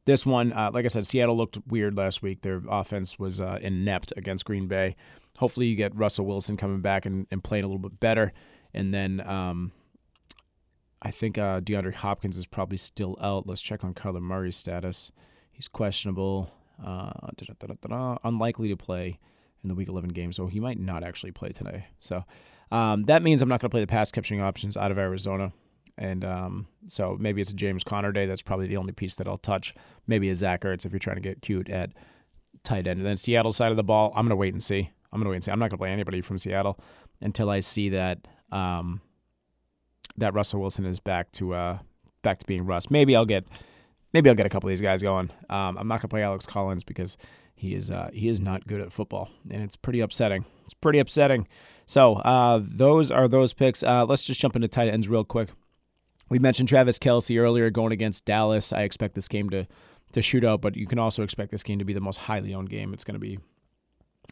This 0.07 0.25
one, 0.27 0.53
uh, 0.53 0.71
like 0.73 0.85
I 0.85 0.89
said, 0.89 1.07
Seattle 1.07 1.37
looked 1.37 1.59
weird 1.67 1.97
last 1.97 2.23
week. 2.23 2.43
Their 2.43 2.63
offense 2.69 3.19
was 3.19 3.41
uh, 3.41 3.59
inept 3.61 4.13
against 4.17 4.45
Green 4.45 4.67
Bay. 4.67 4.97
Hopefully, 5.39 5.67
you 5.67 5.77
get 5.77 5.95
Russell 5.97 6.27
Wilson 6.27 6.57
coming 6.57 6.81
back 6.81 7.07
and, 7.07 7.27
and 7.31 7.43
playing 7.43 7.65
a 7.65 7.67
little 7.67 7.81
bit 7.81 8.01
better. 8.01 8.33
And 8.73 8.93
then 8.93 9.21
um, 9.27 9.73
I 11.01 11.11
think 11.11 11.39
uh, 11.39 11.61
DeAndre 11.61 11.95
Hopkins 11.95 12.37
is 12.37 12.47
probably 12.47 12.79
still 12.79 13.17
out. 13.21 13.47
Let's 13.47 13.63
check 13.63 13.83
on 13.83 13.95
Kyler 13.95 14.21
Murray's 14.21 14.57
status. 14.57 15.11
He's 15.53 15.69
questionable, 15.69 16.51
uh, 16.85 17.11
unlikely 18.25 18.69
to 18.69 18.77
play 18.77 19.19
in 19.65 19.69
the 19.69 19.75
Week 19.75 19.89
11 19.89 20.11
game, 20.11 20.31
so 20.31 20.47
he 20.47 20.61
might 20.61 20.79
not 20.79 21.03
actually 21.03 21.33
play 21.33 21.49
today. 21.51 21.87
So 21.99 22.25
um, 22.71 23.05
that 23.05 23.23
means 23.23 23.43
I'm 23.43 23.49
not 23.49 23.61
going 23.61 23.71
to 23.71 23.75
play 23.75 23.81
the 23.81 23.89
pass 23.89 24.13
catching 24.13 24.41
options 24.41 24.77
out 24.77 24.93
of 24.93 24.99
Arizona. 24.99 25.53
And 25.97 26.25
um, 26.25 26.67
so 26.89 27.17
maybe 27.19 27.41
it's 27.41 27.51
a 27.51 27.55
James 27.55 27.85
Conner 27.85 28.13
day. 28.13 28.27
That's 28.27 28.43
probably 28.43 28.67
the 28.67 28.77
only 28.77 28.93
piece 28.93 29.17
that 29.17 29.27
I'll 29.29 29.37
touch. 29.37 29.75
Maybe 30.07 30.29
a 30.29 30.35
Zach 30.35 30.63
Ertz 30.63 30.85
if 30.85 30.93
you're 30.93 30.99
trying 30.99 31.17
to 31.17 31.23
get 31.23 31.43
cute 31.43 31.69
at 31.69 31.91
tight 32.63 32.87
end. 32.87 32.99
And 33.01 33.07
then 33.07 33.17
Seattle 33.17 33.53
side 33.53 33.71
of 33.71 33.77
the 33.77 33.85
ball, 33.85 34.13
I'm 34.17 34.25
going 34.25 34.31
to 34.31 34.37
wait 34.37 34.55
and 34.55 34.63
see. 34.63 34.91
I'm 35.13 35.21
going 35.21 35.27
to 35.27 35.31
wait 35.31 35.37
and 35.37 35.45
see. 35.45 35.51
I'm 35.51 35.59
not 35.59 35.71
going 35.71 35.79
to 35.79 35.83
play 35.83 35.91
anybody 35.91 36.21
from 36.21 36.39
Seattle 36.39 36.79
until 37.21 37.49
I 37.49 37.61
see 37.61 37.89
that 37.91 38.27
um, 38.51 39.01
that 40.17 40.35
Russell 40.35 40.61
Wilson 40.61 40.85
is 40.85 41.01
back 41.01 41.31
to 41.33 41.55
uh, 41.55 41.79
back 42.23 42.39
to 42.39 42.47
being 42.47 42.67
Russ. 42.67 42.91
Maybe 42.91 43.15
I'll 43.15 43.25
get 43.25 43.47
maybe 44.15 44.31
I'll 44.31 44.37
get 44.37 44.47
a 44.47 44.49
couple 44.49 44.69
of 44.69 44.73
these 44.73 44.81
guys 44.81 45.03
going. 45.03 45.31
Um, 45.51 45.77
I'm 45.77 45.89
not 45.89 46.01
to 46.01 46.09
play 46.09 46.23
Alex 46.23 46.47
Collins 46.47 46.85
because 46.85 47.19
he 47.55 47.75
is 47.75 47.91
uh, 47.91 48.09
he 48.15 48.29
is 48.29 48.41
not 48.41 48.67
good 48.67 48.81
at 48.81 48.93
football, 48.93 49.29
and 49.51 49.63
it's 49.63 49.77
pretty 49.77 50.01
upsetting. 50.01 50.47
It's 50.65 50.73
pretty 50.73 50.99
upsetting. 50.99 51.47
So 51.85 52.15
uh, 52.15 52.61
those 52.63 53.11
are 53.11 53.29
those 53.29 53.53
picks. 53.53 53.83
Uh, 53.83 54.07
let's 54.07 54.25
just 54.25 54.41
jump 54.41 54.57
into 54.57 54.69
tight 54.69 54.89
ends 54.89 55.09
real 55.09 55.25
quick. 55.25 55.51
We 56.31 56.39
mentioned 56.39 56.71
Travis 56.71 56.99
Kelce 56.99 57.39
earlier 57.39 57.69
going 57.69 57.93
against 57.93 58.25
Dallas. 58.25 58.73
I 58.73 58.83
expect 58.83 59.15
this 59.15 59.29
game 59.29 59.51
to 59.51 59.67
to 60.13 60.23
shoot 60.23 60.45
out, 60.45 60.61
but 60.61 60.77
you 60.77 60.87
can 60.87 60.99
also 60.99 61.23
expect 61.23 61.51
this 61.51 61.63
game 61.63 61.79
to 61.81 61.85
be 61.85 61.93
the 61.93 62.01
most 62.01 62.21
highly 62.21 62.55
owned 62.55 62.71
game. 62.71 62.95
It's 62.95 63.05
going 63.05 63.15
to 63.15 63.21
be 63.21 63.39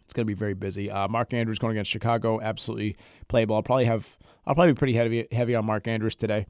it's 0.03 0.12
going 0.12 0.27
to 0.27 0.31
be 0.31 0.39
very 0.39 0.55
busy. 0.55 0.91
Uh, 0.91 1.09
Mark 1.09 1.35
Andrews 1.35 1.59
going 1.59 1.73
against 1.73 1.91
Chicago, 1.91 2.41
absolutely 2.41 2.97
playable. 3.29 3.57
I'll 3.57 3.62
probably 3.62 3.85
have 3.87 4.17
I'll 4.47 4.55
probably 4.55 4.73
be 4.73 4.79
pretty 4.79 4.95
heavy 4.95 5.27
heavy 5.33 5.55
on 5.55 5.67
Mark 5.67 5.87
Andrews 5.87 6.15
today. 6.15 6.47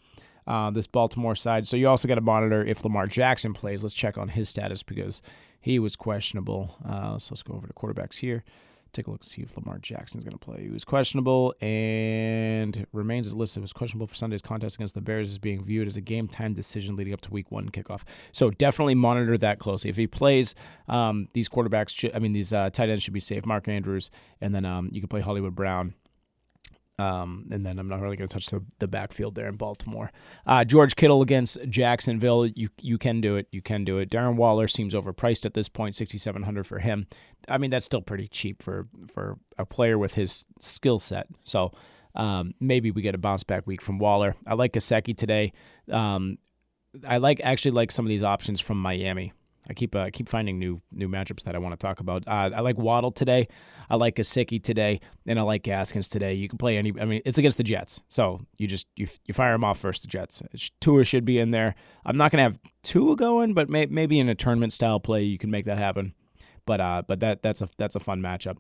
Uh, 0.47 0.71
this 0.71 0.89
Baltimore 0.89 1.37
side. 1.37 1.69
So 1.69 1.77
you 1.77 1.89
also 1.89 2.09
got 2.09 2.17
to 2.17 2.21
monitor 2.21 2.65
if 2.65 2.83
Lamar 2.83 3.07
Jackson 3.07 3.55
plays. 3.55 3.85
Let's 3.85 3.95
check 3.95 4.19
on 4.19 4.29
his 4.29 4.49
status 4.49 4.83
because 4.83 5.23
he 5.61 5.79
was 5.79 5.95
questionable. 5.95 6.77
Uh, 6.85 7.17
so 7.19 7.29
let's 7.33 7.43
go 7.45 7.55
over 7.55 7.69
to 7.69 7.73
quarterbacks 7.73 8.19
here 8.19 8.43
take 8.93 9.07
a 9.07 9.11
look 9.11 9.21
and 9.21 9.29
see 9.29 9.43
if 9.43 9.57
Lamar 9.57 9.79
Jackson's 9.79 10.25
going 10.25 10.33
to 10.33 10.39
play. 10.39 10.63
He 10.63 10.69
was 10.69 10.85
questionable 10.85 11.55
and 11.61 12.87
remains 12.93 13.27
as 13.27 13.35
listed 13.35 13.63
as 13.63 13.73
questionable 13.73 14.07
for 14.07 14.15
Sunday's 14.15 14.43
contest 14.43 14.77
against 14.77 14.95
the 14.95 15.01
Bears 15.01 15.31
is 15.31 15.39
being 15.39 15.65
viewed 15.65 15.89
as 15.89 15.97
a 15.97 16.01
game 16.01 16.29
time 16.29 16.53
decision 16.53 16.97
leading 16.97 17.13
up 17.13 17.21
to 17.23 17.31
Week 17.31 17.51
One 17.51 17.71
kickoff. 17.71 18.03
So 18.33 18.51
definitely 18.51 18.95
monitor 18.95 19.37
that 19.39 19.59
closely. 19.59 19.91
If 19.91 19.97
he 19.97 20.07
plays, 20.07 20.55
um, 20.89 21.29
these 21.33 21.49
quarterbacks, 21.49 21.91
should, 21.91 22.15
I 22.15 22.19
mean 22.19 22.33
these 22.33 22.53
uh, 22.53 22.71
tight 22.71 22.91
ends 22.91 23.03
should 23.03 23.15
be 23.15 23.21
safe. 23.21 23.47
Mark 23.47 23.69
Andrews, 23.69 24.11
and 24.41 24.55
then 24.55 24.65
um, 24.65 24.91
you 24.93 25.01
can 25.01 25.09
play 25.09 25.21
Hollywood 25.21 25.55
Brown 25.55 25.95
um, 26.99 27.47
and 27.51 27.65
then 27.65 27.79
I'm 27.79 27.89
not 27.89 28.01
really 28.01 28.17
going 28.17 28.29
to 28.29 28.35
touch 28.35 28.47
the, 28.47 28.65
the 28.79 28.89
backfield 28.89 29.35
there 29.35 29.49
in 29.49 29.57
Baltimore. 29.57 30.13
Uh, 30.47 30.65
George 30.65 30.95
Kittle 30.95 31.23
against 31.23 31.59
Jacksonville. 31.69 32.47
You 32.47 32.69
you 32.81 32.99
can 32.99 33.21
do 33.21 33.37
it. 33.37 33.49
You 33.51 33.63
can 33.63 33.85
do 33.85 33.99
it. 33.99 34.11
Darren 34.11 34.37
Waller 34.37 34.69
seems 34.69 34.95
overpriced 34.95 35.47
at 35.47 35.55
this 35.55 35.69
point, 35.69 35.95
6,700 35.95 36.67
for 36.67 36.79
him. 36.81 37.07
I 37.49 37.59
mean, 37.59 37.71
that's 37.71 37.87
still 37.87 38.03
pretty 38.03 38.29
cheap 38.29 38.63
for 38.63 38.89
for 39.09 39.39
a 39.59 39.67
player 39.67 39.99
with 39.99 40.15
his 40.15 40.45
skill 40.61 40.99
set. 40.99 41.27
So 41.45 41.73
um, 42.15 42.55
maybe 42.61 42.91
we 42.91 43.03
get 43.03 43.15
a 43.15 43.19
bounce 43.19 43.43
back 43.43 43.67
week 43.67 43.81
from 43.81 43.99
Waller. 43.99 44.37
I 44.47 44.55
like 44.55 44.73
Gesicki 44.73 45.17
today. 45.17 45.53
Um, 45.91 46.39
I 47.07 47.17
like 47.17 47.41
actually 47.43 47.71
like 47.73 47.91
some 47.91 48.05
of 48.05 48.11
these 48.11 48.23
options 48.23 48.61
from 48.61 48.81
Miami. 48.81 49.33
I 49.69 49.75
keep 49.75 49.95
uh, 49.95 50.11
keep 50.13 50.29
finding 50.29 50.59
new 50.59 50.81
new 50.91 51.09
matchups 51.09 51.45
that 51.45 51.55
I 51.55 51.59
want 51.59 51.79
to 51.79 51.87
talk 51.87 52.01
about. 52.01 52.27
Uh, 52.27 52.51
I 52.55 52.61
like 52.61 52.79
Waddle 52.79 53.13
today. 53.13 53.47
I 53.89 53.97
like 53.97 54.17
Gesicki 54.17 54.63
today, 54.63 55.01
and 55.27 55.39
I 55.39 55.43
like 55.43 55.63
Gaskins 55.63 56.09
today. 56.09 56.35
You 56.35 56.49
can 56.49 56.59
play 56.59 56.77
any. 56.77 56.93
I 57.01 57.05
mean, 57.05 57.23
it's 57.25 57.39
against 57.39 57.59
the 57.59 57.65
Jets, 57.65 58.01
so 58.09 58.41
you 58.59 58.67
just 58.67 58.87
you, 58.97 59.07
you 59.27 59.35
fire 59.35 59.53
them 59.53 59.65
off 59.65 59.79
first. 59.79 60.03
The 60.03 60.09
Jets. 60.09 60.43
Tua 60.81 61.05
should 61.05 61.25
be 61.25 61.39
in 61.39 61.53
there. 61.53 61.75
I'm 62.05 62.17
not 62.17 62.33
gonna 62.33 62.43
have 62.43 62.59
Tua 62.83 63.15
going, 63.15 63.55
but 63.55 63.69
may, 63.69 63.87
maybe 63.87 64.19
in 64.19 64.29
a 64.29 64.35
tournament 64.35 64.73
style 64.73 64.99
play 64.99 65.23
you 65.23 65.39
can 65.39 65.51
make 65.51 65.67
that 65.67 65.79
happen. 65.79 66.15
But 66.67 66.81
uh, 66.81 67.03
but 67.07 67.21
that 67.21 67.43
that's 67.43 67.63
a 67.63 67.69
that's 67.79 67.95
a 67.95 68.01
fun 68.01 68.21
matchup. 68.21 68.59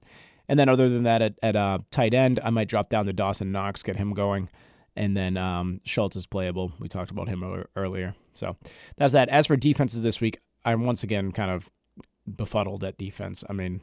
And 0.48 0.58
then 0.58 0.68
other 0.68 0.88
than 0.88 1.04
that, 1.04 1.22
at, 1.22 1.34
at 1.42 1.56
uh, 1.56 1.78
tight 1.90 2.14
end, 2.14 2.40
I 2.42 2.50
might 2.50 2.68
drop 2.68 2.88
down 2.88 3.06
to 3.06 3.12
Dawson 3.12 3.52
Knox, 3.52 3.82
get 3.82 3.96
him 3.96 4.12
going. 4.12 4.48
And 4.94 5.16
then 5.16 5.36
um, 5.36 5.80
Schultz 5.84 6.16
is 6.16 6.26
playable. 6.26 6.72
We 6.78 6.88
talked 6.88 7.10
about 7.10 7.28
him 7.28 7.64
earlier. 7.74 8.14
So 8.34 8.56
that's 8.96 9.12
that. 9.14 9.28
As 9.28 9.46
for 9.46 9.56
defenses 9.56 10.02
this 10.02 10.20
week, 10.20 10.40
I'm 10.64 10.84
once 10.84 11.02
again 11.02 11.32
kind 11.32 11.50
of 11.50 11.70
befuddled 12.26 12.84
at 12.84 12.98
defense. 12.98 13.44
I 13.48 13.52
mean, 13.52 13.82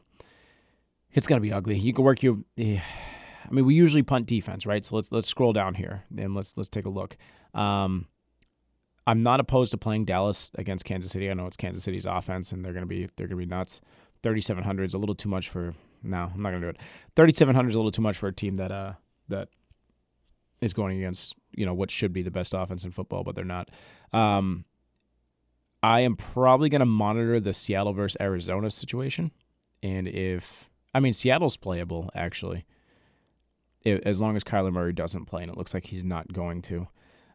it's 1.12 1.26
gonna 1.26 1.40
be 1.40 1.52
ugly. 1.52 1.78
You 1.78 1.92
can 1.92 2.04
work 2.04 2.22
you. 2.22 2.44
Eh, 2.56 2.80
I 3.44 3.52
mean, 3.52 3.64
we 3.64 3.74
usually 3.74 4.02
punt 4.02 4.26
defense, 4.26 4.66
right? 4.66 4.84
So 4.84 4.96
let's 4.96 5.10
let's 5.10 5.28
scroll 5.28 5.52
down 5.52 5.74
here 5.74 6.04
and 6.16 6.34
let's 6.34 6.56
let's 6.56 6.68
take 6.68 6.84
a 6.84 6.90
look. 6.90 7.16
Um, 7.54 8.06
I'm 9.06 9.22
not 9.22 9.40
opposed 9.40 9.72
to 9.72 9.78
playing 9.78 10.04
Dallas 10.04 10.50
against 10.54 10.84
Kansas 10.84 11.10
City. 11.10 11.30
I 11.30 11.34
know 11.34 11.46
it's 11.46 11.56
Kansas 11.56 11.82
City's 11.82 12.06
offense, 12.06 12.52
and 12.52 12.64
they're 12.64 12.72
gonna 12.72 12.86
be 12.86 13.08
they're 13.16 13.26
gonna 13.26 13.38
be 13.38 13.46
nuts. 13.46 13.80
3,700 14.22 14.84
is 14.84 14.94
a 14.94 14.98
little 14.98 15.14
too 15.14 15.28
much 15.28 15.48
for. 15.48 15.74
No, 16.02 16.30
I'm 16.32 16.42
not 16.42 16.50
gonna 16.50 16.60
do 16.60 16.68
it. 16.68 16.78
3,700 17.16 17.70
is 17.70 17.74
a 17.74 17.78
little 17.78 17.90
too 17.90 18.02
much 18.02 18.16
for 18.16 18.28
a 18.28 18.32
team 18.32 18.56
that 18.56 18.70
uh 18.70 18.94
that 19.28 19.48
is 20.60 20.72
going 20.72 20.98
against 20.98 21.34
you 21.52 21.66
know 21.66 21.74
what 21.74 21.90
should 21.90 22.12
be 22.12 22.22
the 22.22 22.30
best 22.30 22.54
offense 22.54 22.84
in 22.84 22.90
football, 22.90 23.24
but 23.24 23.34
they're 23.34 23.44
not. 23.44 23.70
Um, 24.12 24.64
I 25.82 26.00
am 26.00 26.16
probably 26.16 26.68
going 26.68 26.80
to 26.80 26.86
monitor 26.86 27.40
the 27.40 27.52
Seattle 27.52 27.92
versus 27.92 28.16
Arizona 28.20 28.70
situation. 28.70 29.30
And 29.82 30.06
if, 30.06 30.70
I 30.94 31.00
mean, 31.00 31.12
Seattle's 31.12 31.56
playable, 31.56 32.10
actually, 32.14 32.66
if, 33.82 34.00
as 34.04 34.20
long 34.20 34.36
as 34.36 34.44
Kyler 34.44 34.72
Murray 34.72 34.92
doesn't 34.92 35.24
play, 35.24 35.42
and 35.42 35.50
it 35.50 35.56
looks 35.56 35.72
like 35.72 35.86
he's 35.86 36.04
not 36.04 36.32
going 36.32 36.62
to. 36.62 36.88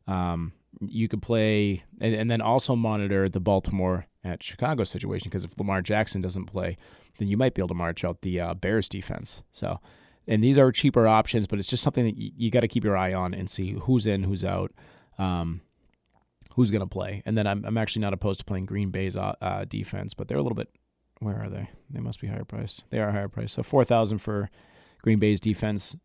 Um, 0.08 0.54
you 0.82 1.08
could 1.08 1.22
play, 1.22 1.84
and, 2.00 2.14
and, 2.14 2.30
then 2.30 2.42
also 2.42 2.76
monitor 2.76 3.28
the 3.28 3.40
Baltimore 3.40 4.06
at 4.24 4.44
Chicago 4.44 4.84
situation, 4.84 5.30
because 5.30 5.44
if 5.44 5.58
Lamar 5.58 5.82
Jackson 5.82 6.22
doesn't 6.22 6.46
play, 6.46 6.78
then 7.18 7.28
you 7.28 7.38
might 7.38 7.56
be 7.56 7.62
able 7.62 7.70
to 7.70 7.74
march 7.74 8.04
out 8.04 8.22
the 8.22 8.40
uh, 8.40 8.54
Bears 8.54 8.88
defense. 8.88 9.42
So, 9.52 9.80
and 10.28 10.44
these 10.44 10.58
are 10.60 10.72
cheaper 10.72 11.08
options, 11.08 11.48
but 11.48 11.58
it's 11.58 11.70
just 11.70 11.82
something 11.82 12.06
that 12.06 12.18
you, 12.18 12.32
you 12.36 12.52
got 12.52 12.60
to 12.60 12.68
keep 12.68 12.84
your 12.84 12.98
eye 12.98 13.14
on 13.14 13.34
and 13.34 13.50
see 13.50 13.72
who's 13.72 14.06
in, 14.06 14.24
who's 14.24 14.46
out. 14.46 14.72
Um, 15.18 15.62
who's 16.56 16.72
going 16.72 16.82
to 16.82 16.88
play. 16.88 17.22
And 17.26 17.38
then 17.38 17.48
I'm, 17.48 17.64
I'm 17.66 17.78
actually 17.78 18.02
not 18.02 18.14
opposed 18.14 18.40
to 18.40 18.46
playing 18.46 18.66
Green 18.66 18.90
Bay's 18.90 19.16
uh, 19.16 19.36
uh, 19.42 19.66
defense, 19.66 20.14
but 20.14 20.28
they're 20.28 20.38
a 20.38 20.42
little 20.42 20.56
bit. 20.56 20.70
Where 21.20 21.42
are 21.42 21.50
they? 21.50 21.70
They 21.90 22.00
must 22.00 22.20
be 22.20 22.28
higher 22.28 22.44
priced. 22.44 22.84
They 22.90 23.00
are 23.00 23.12
higher 23.12 23.30
priced. 23.30 23.54
So 23.54 23.64
four 23.64 23.86
thousand 23.86 24.18
for 24.18 24.50
Green 25.02 25.20
Bay's 25.20 25.40
defense 25.40 25.96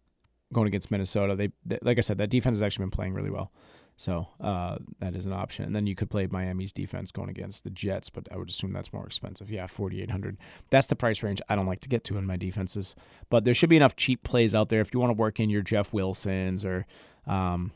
going 0.53 0.69
against 0.69 0.91
Minnesota. 0.91 1.35
They, 1.35 1.51
they, 1.65 1.79
like 1.83 1.99
I 1.99 2.01
said, 2.01 2.19
that 2.19 2.31
defense 2.31 2.59
has 2.59 2.63
actually 2.63 2.85
been 2.85 2.91
playing 2.91 3.15
really 3.15 3.31
well. 3.31 3.53
So 3.97 4.29
uh, 4.41 4.79
that 5.01 5.15
is 5.15 5.27
an 5.27 5.33
option. 5.33 5.67
And 5.67 5.77
then 5.77 5.87
you 5.87 5.95
could 5.95 6.09
play 6.09 6.27
Miami's 6.27 6.73
defense 6.73 7.13
going 7.13 7.29
against 7.29 7.65
the 7.65 7.71
Jets, 7.71 8.09
but 8.09 8.29
I 8.33 8.39
would 8.39 8.49
assume 8.49 8.71
that's 8.71 8.95
more 8.95 9.05
expensive. 9.05 9.51
Yeah, 9.51 9.67
4800 9.67 10.39
That's 10.71 10.87
the 10.87 10.97
price 10.97 11.23
range 11.23 11.43
I 11.51 11.55
don't 11.55 11.67
like 11.67 11.81
to 11.81 11.89
get 11.89 12.03
to 12.05 12.17
in 12.17 12.27
my 12.27 12.37
defenses. 12.37 12.95
But 13.29 13.45
there 13.45 13.53
should 13.53 13.69
be 13.69 13.77
enough 13.77 13.97
cheap 13.97 14.23
plays 14.23 14.55
out 14.55 14.71
there 14.71 14.81
if 14.81 14.95
you 14.95 15.01
want 15.01 15.11
to 15.11 15.21
work 15.21 15.39
in 15.39 15.51
your 15.51 15.61
Jeff 15.61 15.93
Wilsons 15.93 16.65
or 16.65 16.87
um, 17.27 17.73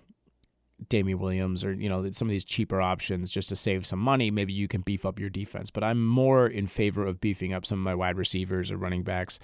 Damien 0.88 1.18
Williams 1.18 1.64
or 1.64 1.72
you 1.72 1.88
know 1.88 2.08
some 2.10 2.28
of 2.28 2.30
these 2.30 2.44
cheaper 2.44 2.80
options 2.80 3.30
just 3.30 3.48
to 3.48 3.56
save 3.56 3.86
some 3.86 3.98
money, 3.98 4.30
maybe 4.30 4.52
you 4.52 4.68
can 4.68 4.80
beef 4.80 5.06
up 5.06 5.18
your 5.18 5.30
defense. 5.30 5.70
But 5.70 5.84
I'm 5.84 6.04
more 6.04 6.46
in 6.46 6.66
favor 6.66 7.06
of 7.06 7.20
beefing 7.20 7.52
up 7.52 7.64
some 7.64 7.78
of 7.78 7.84
my 7.84 7.94
wide 7.94 8.16
receivers 8.16 8.70
or 8.70 8.76
running 8.76 9.02
backs, 9.02 9.38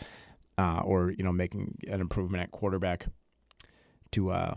uh, 0.58 0.80
or 0.84 1.10
you 1.10 1.24
know 1.24 1.32
making 1.32 1.78
an 1.88 2.00
improvement 2.00 2.42
at 2.42 2.50
quarterback 2.50 3.06
to 4.12 4.30
uh, 4.30 4.54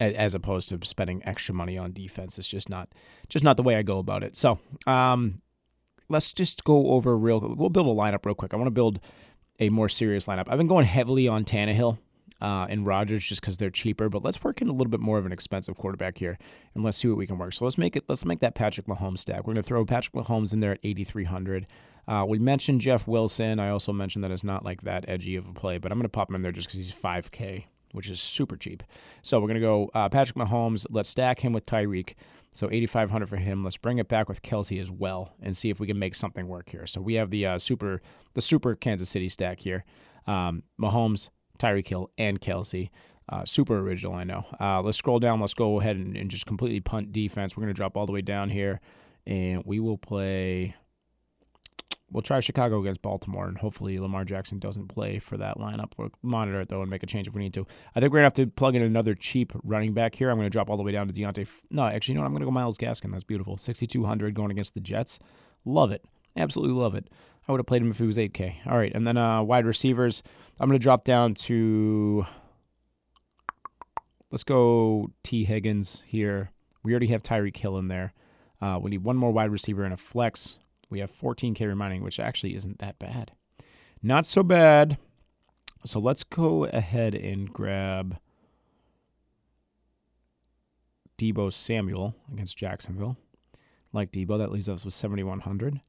as 0.00 0.34
opposed 0.34 0.68
to 0.70 0.78
spending 0.86 1.22
extra 1.24 1.54
money 1.54 1.76
on 1.76 1.92
defense. 1.92 2.38
It's 2.38 2.48
just 2.48 2.68
not 2.68 2.88
just 3.28 3.44
not 3.44 3.56
the 3.56 3.62
way 3.62 3.76
I 3.76 3.82
go 3.82 3.98
about 3.98 4.22
it. 4.22 4.36
So 4.36 4.58
um, 4.86 5.42
let's 6.08 6.32
just 6.32 6.64
go 6.64 6.92
over 6.92 7.16
real. 7.16 7.40
We'll 7.40 7.70
build 7.70 7.86
a 7.86 7.90
lineup 7.90 8.24
real 8.24 8.34
quick. 8.34 8.54
I 8.54 8.56
want 8.56 8.68
to 8.68 8.72
build 8.72 9.00
a 9.60 9.68
more 9.68 9.88
serious 9.88 10.26
lineup. 10.26 10.46
I've 10.48 10.58
been 10.58 10.66
going 10.66 10.86
heavily 10.86 11.28
on 11.28 11.44
Tannehill 11.44 11.98
uh, 12.40 12.66
and 12.68 12.86
Rodgers 12.86 13.24
just 13.24 13.40
because 13.40 13.56
they're 13.56 13.70
cheaper. 13.70 14.08
But 14.08 14.22
let's 14.22 14.42
work 14.42 14.60
in 14.60 14.68
a 14.68 14.72
little 14.72 14.90
bit 14.90 15.00
more 15.00 15.18
of 15.18 15.26
an 15.26 15.32
expensive 15.32 15.76
quarterback 15.76 16.18
here, 16.18 16.38
and 16.74 16.84
let's 16.84 16.98
see 16.98 17.08
what 17.08 17.16
we 17.16 17.26
can 17.26 17.38
work. 17.38 17.54
So 17.54 17.64
let's 17.64 17.78
make 17.78 17.96
it. 17.96 18.04
Let's 18.08 18.24
make 18.24 18.40
that 18.40 18.54
Patrick 18.54 18.86
Mahomes 18.86 19.18
stack. 19.18 19.38
We're 19.38 19.54
going 19.54 19.56
to 19.56 19.62
throw 19.62 19.84
Patrick 19.84 20.14
Mahomes 20.14 20.52
in 20.52 20.60
there 20.60 20.72
at 20.72 20.80
8,300. 20.82 21.66
Uh, 22.06 22.24
we 22.28 22.38
mentioned 22.38 22.80
Jeff 22.80 23.06
Wilson. 23.06 23.58
I 23.58 23.70
also 23.70 23.92
mentioned 23.92 24.24
that 24.24 24.30
it's 24.30 24.44
not 24.44 24.64
like 24.64 24.82
that 24.82 25.04
edgy 25.08 25.36
of 25.36 25.48
a 25.48 25.52
play, 25.52 25.78
but 25.78 25.90
I'm 25.90 25.98
going 25.98 26.04
to 26.04 26.10
pop 26.10 26.28
him 26.28 26.34
in 26.34 26.42
there 26.42 26.52
just 26.52 26.68
because 26.68 26.84
he's 26.84 26.94
5K, 26.94 27.64
which 27.92 28.10
is 28.10 28.20
super 28.20 28.56
cheap. 28.56 28.82
So 29.22 29.40
we're 29.40 29.48
going 29.48 29.60
to 29.60 29.60
go 29.60 29.90
uh, 29.94 30.08
Patrick 30.08 30.36
Mahomes. 30.36 30.84
Let's 30.90 31.08
stack 31.08 31.40
him 31.40 31.52
with 31.52 31.64
Tyreek. 31.64 32.14
So 32.52 32.68
8,500 32.70 33.26
for 33.26 33.36
him. 33.36 33.64
Let's 33.64 33.76
bring 33.76 33.98
it 33.98 34.08
back 34.08 34.28
with 34.28 34.42
Kelce 34.42 34.80
as 34.80 34.90
well 34.90 35.34
and 35.42 35.56
see 35.56 35.70
if 35.70 35.80
we 35.80 35.88
can 35.88 35.98
make 35.98 36.14
something 36.14 36.46
work 36.46 36.68
here. 36.68 36.86
So 36.86 37.00
we 37.00 37.14
have 37.14 37.30
the 37.30 37.46
uh, 37.46 37.58
super 37.58 38.00
the 38.34 38.40
super 38.40 38.76
Kansas 38.76 39.08
City 39.08 39.28
stack 39.28 39.60
here. 39.60 39.84
Um, 40.26 40.62
Mahomes, 40.80 41.30
Tyreek 41.58 41.88
Hill, 41.88 42.10
and 42.18 42.40
Kelce. 42.40 42.90
Uh, 43.28 43.44
super 43.44 43.78
original, 43.78 44.14
I 44.14 44.24
know. 44.24 44.44
Uh, 44.60 44.82
let's 44.82 44.98
scroll 44.98 45.18
down. 45.18 45.40
Let's 45.40 45.54
go 45.54 45.80
ahead 45.80 45.96
and, 45.96 46.16
and 46.16 46.30
just 46.30 46.46
completely 46.46 46.80
punt 46.80 47.12
defense. 47.12 47.56
We're 47.56 47.62
going 47.62 47.74
to 47.74 47.76
drop 47.76 47.96
all 47.96 48.06
the 48.06 48.12
way 48.12 48.20
down 48.20 48.50
here, 48.50 48.80
and 49.26 49.62
we 49.64 49.80
will 49.80 49.96
play. 49.96 50.74
We'll 52.10 52.22
try 52.22 52.40
Chicago 52.40 52.80
against 52.80 53.02
Baltimore, 53.02 53.48
and 53.48 53.58
hopefully 53.58 53.98
Lamar 53.98 54.24
Jackson 54.24 54.58
doesn't 54.58 54.88
play 54.88 55.18
for 55.18 55.36
that 55.38 55.56
lineup. 55.56 55.92
We'll 55.96 56.10
monitor 56.22 56.60
it, 56.60 56.68
though, 56.68 56.82
and 56.82 56.90
make 56.90 57.02
a 57.02 57.06
change 57.06 57.26
if 57.26 57.34
we 57.34 57.42
need 57.42 57.54
to. 57.54 57.66
I 57.96 58.00
think 58.00 58.12
we're 58.12 58.20
going 58.20 58.30
to 58.30 58.40
have 58.42 58.46
to 58.48 58.52
plug 58.54 58.76
in 58.76 58.82
another 58.82 59.14
cheap 59.14 59.52
running 59.64 59.94
back 59.94 60.14
here. 60.14 60.30
I'm 60.30 60.36
going 60.36 60.46
to 60.46 60.50
drop 60.50 60.68
all 60.68 60.76
the 60.76 60.82
way 60.82 60.92
down 60.92 61.08
to 61.08 61.14
Deontay. 61.14 61.48
No, 61.70 61.86
actually, 61.86 62.12
you 62.12 62.16
know 62.16 62.22
what? 62.22 62.26
I'm 62.26 62.32
going 62.32 62.42
to 62.42 62.46
go 62.46 62.52
Myles 62.52 62.78
Gaskin. 62.78 63.10
That's 63.10 63.24
beautiful. 63.24 63.56
6,200 63.56 64.34
going 64.34 64.50
against 64.50 64.74
the 64.74 64.80
Jets. 64.80 65.18
Love 65.64 65.90
it. 65.90 66.04
Absolutely 66.36 66.74
love 66.74 66.94
it. 66.94 67.08
I 67.46 67.52
would 67.52 67.58
have 67.58 67.66
played 67.66 67.82
him 67.82 67.90
if 67.90 67.98
he 67.98 68.06
was 68.06 68.16
8K. 68.16 68.66
All 68.66 68.76
right, 68.76 68.92
and 68.94 69.06
then 69.06 69.16
uh, 69.16 69.42
wide 69.42 69.66
receivers. 69.66 70.22
I'm 70.58 70.68
going 70.68 70.78
to 70.78 70.82
drop 70.82 71.04
down 71.04 71.34
to. 71.34 72.26
Let's 74.30 74.44
go 74.44 75.10
Tee 75.22 75.44
Higgins 75.44 76.02
here. 76.06 76.50
We 76.82 76.92
already 76.92 77.08
have 77.08 77.22
Tyreek 77.22 77.56
Hill 77.56 77.78
in 77.78 77.88
there. 77.88 78.12
Uh, 78.60 78.78
we 78.80 78.90
need 78.90 79.04
one 79.04 79.16
more 79.16 79.30
wide 79.30 79.50
receiver 79.50 79.84
and 79.84 79.94
a 79.94 79.96
flex. 79.96 80.56
We 80.90 81.00
have 81.00 81.10
14K 81.10 81.60
remaining, 81.66 82.02
which 82.02 82.18
actually 82.18 82.54
isn't 82.54 82.78
that 82.78 82.98
bad. 82.98 83.32
Not 84.02 84.26
so 84.26 84.42
bad. 84.42 84.98
So 85.84 86.00
let's 86.00 86.24
go 86.24 86.64
ahead 86.64 87.14
and 87.14 87.52
grab 87.52 88.18
Deebo 91.18 91.52
Samuel 91.52 92.14
against 92.32 92.56
Jacksonville. 92.56 93.16
Like 93.92 94.10
Deebo, 94.10 94.38
that 94.38 94.50
leaves 94.50 94.68
us 94.68 94.84
with 94.84 94.94
7,100. 94.94 95.80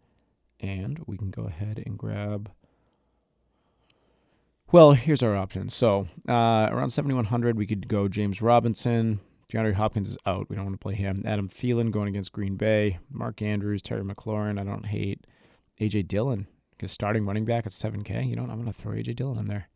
And 0.60 1.00
we 1.06 1.18
can 1.18 1.32
go 1.32 1.44
ahead 1.44 1.82
and 1.86 1.98
grab. 1.98 2.52
Well, 4.72 4.94
here's 4.94 5.24
our 5.24 5.36
options. 5.36 5.74
So 5.74 6.08
uh, 6.28 6.68
around 6.72 6.90
7,100, 6.90 7.58
we 7.58 7.68
could 7.68 7.88
go 7.88 8.08
James 8.08 8.42
Robinson, 8.42 9.20
DeAndre 9.52 9.74
Hopkins 9.74 10.10
is 10.10 10.18
out. 10.26 10.50
We 10.50 10.56
don't 10.56 10.66
want 10.66 10.74
to 10.74 10.84
play 10.84 10.96
him. 10.96 11.24
Adam 11.26 11.48
Thielen 11.48 11.92
going 11.92 12.08
against 12.08 12.32
Green 12.32 12.56
Bay. 12.56 13.00
Mark 13.12 13.42
Andrews, 13.42 13.82
Terry 13.82 14.04
McLaurin. 14.04 14.60
I 14.60 14.64
don't 14.64 14.88
hate 14.88 15.26
AJ 15.80 16.08
Dillon 16.08 16.48
because 16.72 16.92
starting 16.92 17.26
running 17.26 17.46
back 17.46 17.66
at 17.66 17.72
7K. 17.72 18.28
You 18.28 18.36
know 18.36 18.42
what? 18.42 18.52
I'm 18.52 18.62
going 18.62 18.72
to 18.72 18.78
throw 18.78 18.94
AJ 18.94 19.16
Dillon 19.16 19.38
in 19.38 19.48
there. 19.48 19.70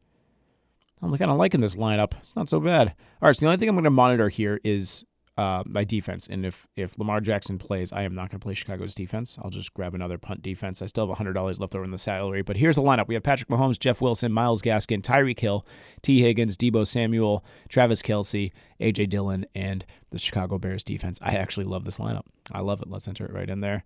I'm 1.02 1.16
kind 1.18 1.32
of 1.32 1.38
liking 1.38 1.62
this 1.62 1.76
lineup. 1.76 2.14
It's 2.22 2.36
not 2.36 2.50
so 2.50 2.60
bad. 2.60 2.90
All 3.22 3.28
right, 3.28 3.36
so 3.36 3.42
the 3.42 3.46
only 3.46 3.58
thing 3.58 3.70
I'm 3.70 3.76
going 3.76 3.86
to 3.86 3.90
monitor 3.90 4.28
here 4.28 4.60
is 4.64 5.06
uh, 5.40 5.64
my 5.66 5.86
defense. 5.86 6.28
And 6.28 6.46
if 6.46 6.68
if 6.76 7.00
Lamar 7.00 7.22
Jackson 7.22 7.58
plays, 7.58 7.94
I 7.94 8.04
am 8.04 8.14
not 8.14 8.30
going 8.30 8.42
to 8.42 8.44
play 8.44 8.54
Chicago's 8.54 8.94
defense. 8.94 9.38
I'll 9.42 9.50
just 9.50 9.74
grab 9.74 9.96
another 9.96 10.18
punt 10.18 10.42
defense. 10.42 10.82
I 10.82 10.86
still 10.86 11.08
have 11.08 11.18
$100 11.18 11.60
left 11.62 11.76
over 11.76 11.86
in 11.86 11.92
the 11.92 11.98
salary. 11.98 12.42
But 12.42 12.58
here's 12.58 12.76
the 12.76 12.82
lineup 12.82 13.08
we 13.08 13.14
have 13.14 13.24
Patrick 13.24 13.48
Mahomes, 13.48 13.80
Jeff 13.80 14.02
Wilson, 14.02 14.34
Myles 14.34 14.62
Gaskin, 14.62 15.02
Tyreek 15.02 15.40
Hill, 15.40 15.66
Tee 16.02 16.20
Higgins, 16.20 16.58
Deebo 16.58 16.86
Samuel, 16.86 17.46
Travis 17.70 18.02
Kelce, 18.02 18.52
A.J. 18.82 19.06
Dillon, 19.06 19.46
and 19.56 19.86
the 20.10 20.20
Chicago 20.20 20.58
Bears 20.58 20.84
defense. 20.84 21.20
I 21.22 21.36
actually 21.36 21.66
love 21.68 21.86
this 21.86 22.00
lineup. 22.00 22.26
I 22.52 22.60
love 22.60 22.82
it. 22.82 22.90
Let's 22.90 23.08
enter 23.08 23.26
it 23.26 23.32
right 23.32 23.50
in 23.50 23.62
there. 23.62 23.86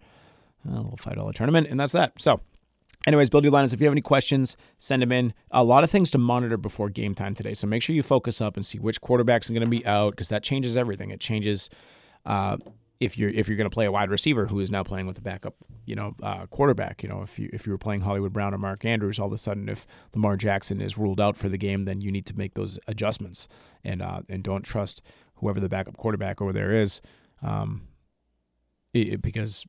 A 0.67 0.72
little 0.72 0.98
$5 0.98 1.33
tournament, 1.36 1.67
and 1.69 1.79
that's 1.79 1.91
that. 1.91 2.19
So, 2.19 2.39
Anyways, 3.05 3.29
build 3.29 3.43
your 3.43 3.51
lineups. 3.51 3.74
If 3.74 3.81
you 3.81 3.86
have 3.86 3.93
any 3.93 4.01
questions, 4.01 4.55
send 4.77 5.01
them 5.01 5.12
in. 5.12 5.33
A 5.51 5.63
lot 5.63 5.83
of 5.83 5.91
things 5.91 6.10
to 6.12 6.17
monitor 6.17 6.55
before 6.57 6.89
game 6.89 7.13
time 7.13 7.33
today. 7.33 7.53
So 7.53 7.67
make 7.67 7.81
sure 7.81 7.95
you 7.95 8.03
focus 8.03 8.39
up 8.39 8.55
and 8.55 8.65
see 8.65 8.79
which 8.79 9.01
quarterbacks 9.01 9.50
are 9.50 9.53
going 9.53 9.62
to 9.62 9.67
be 9.67 9.86
out 9.86 10.12
because 10.12 10.29
that 10.29 10.41
changes 10.41 10.77
everything. 10.77 11.12
It 11.12 11.19
changes 11.19 11.69
uh, 12.25 12.57
if 13.01 13.17
you're 13.17 13.29
if 13.29 13.50
you're 13.50 13.57
going 13.57 13.69
to 13.69 13.74
play 13.74 13.86
a 13.86 13.91
wide 13.91 14.10
receiver 14.10 14.45
who 14.45 14.62
is 14.62 14.72
now 14.72 14.83
playing 14.83 15.05
with 15.05 15.17
a 15.17 15.22
backup, 15.22 15.55
you 15.86 15.95
know, 15.95 16.15
uh, 16.24 16.45
quarterback. 16.45 17.03
You 17.03 17.10
know, 17.10 17.22
if 17.22 17.38
you 17.38 17.50
if 17.51 17.65
you 17.65 17.74
were 17.74 17.77
playing 17.77 18.01
Hollywood 18.01 18.31
Brown 18.31 18.53
or 18.53 18.57
Mark 18.57 18.86
Andrews, 18.86 19.19
all 19.19 19.27
of 19.27 19.33
a 19.33 19.38
sudden, 19.38 19.67
if 19.67 19.86
Lamar 20.15 20.38
Jackson 20.38 20.79
is 20.79 20.98
ruled 20.98 21.19
out 21.19 21.36
for 21.36 21.50
the 21.50 21.57
game, 21.57 21.83
then 21.83 22.00
you 22.00 22.12
need 22.12 22.25
to 22.27 22.38
make 22.38 22.53
those 22.53 22.79
adjustments 22.88 23.50
and 23.83 24.01
uh, 24.01 24.22
and 24.29 24.43
don't 24.43 24.63
trust 24.63 25.01
whoever 25.36 25.60
the 25.60 25.67
backup 25.67 25.98
quarterback 25.98 26.41
over 26.41 26.53
there 26.53 26.72
is, 26.72 27.01
um, 27.41 27.81
it, 28.93 29.22
because 29.22 29.65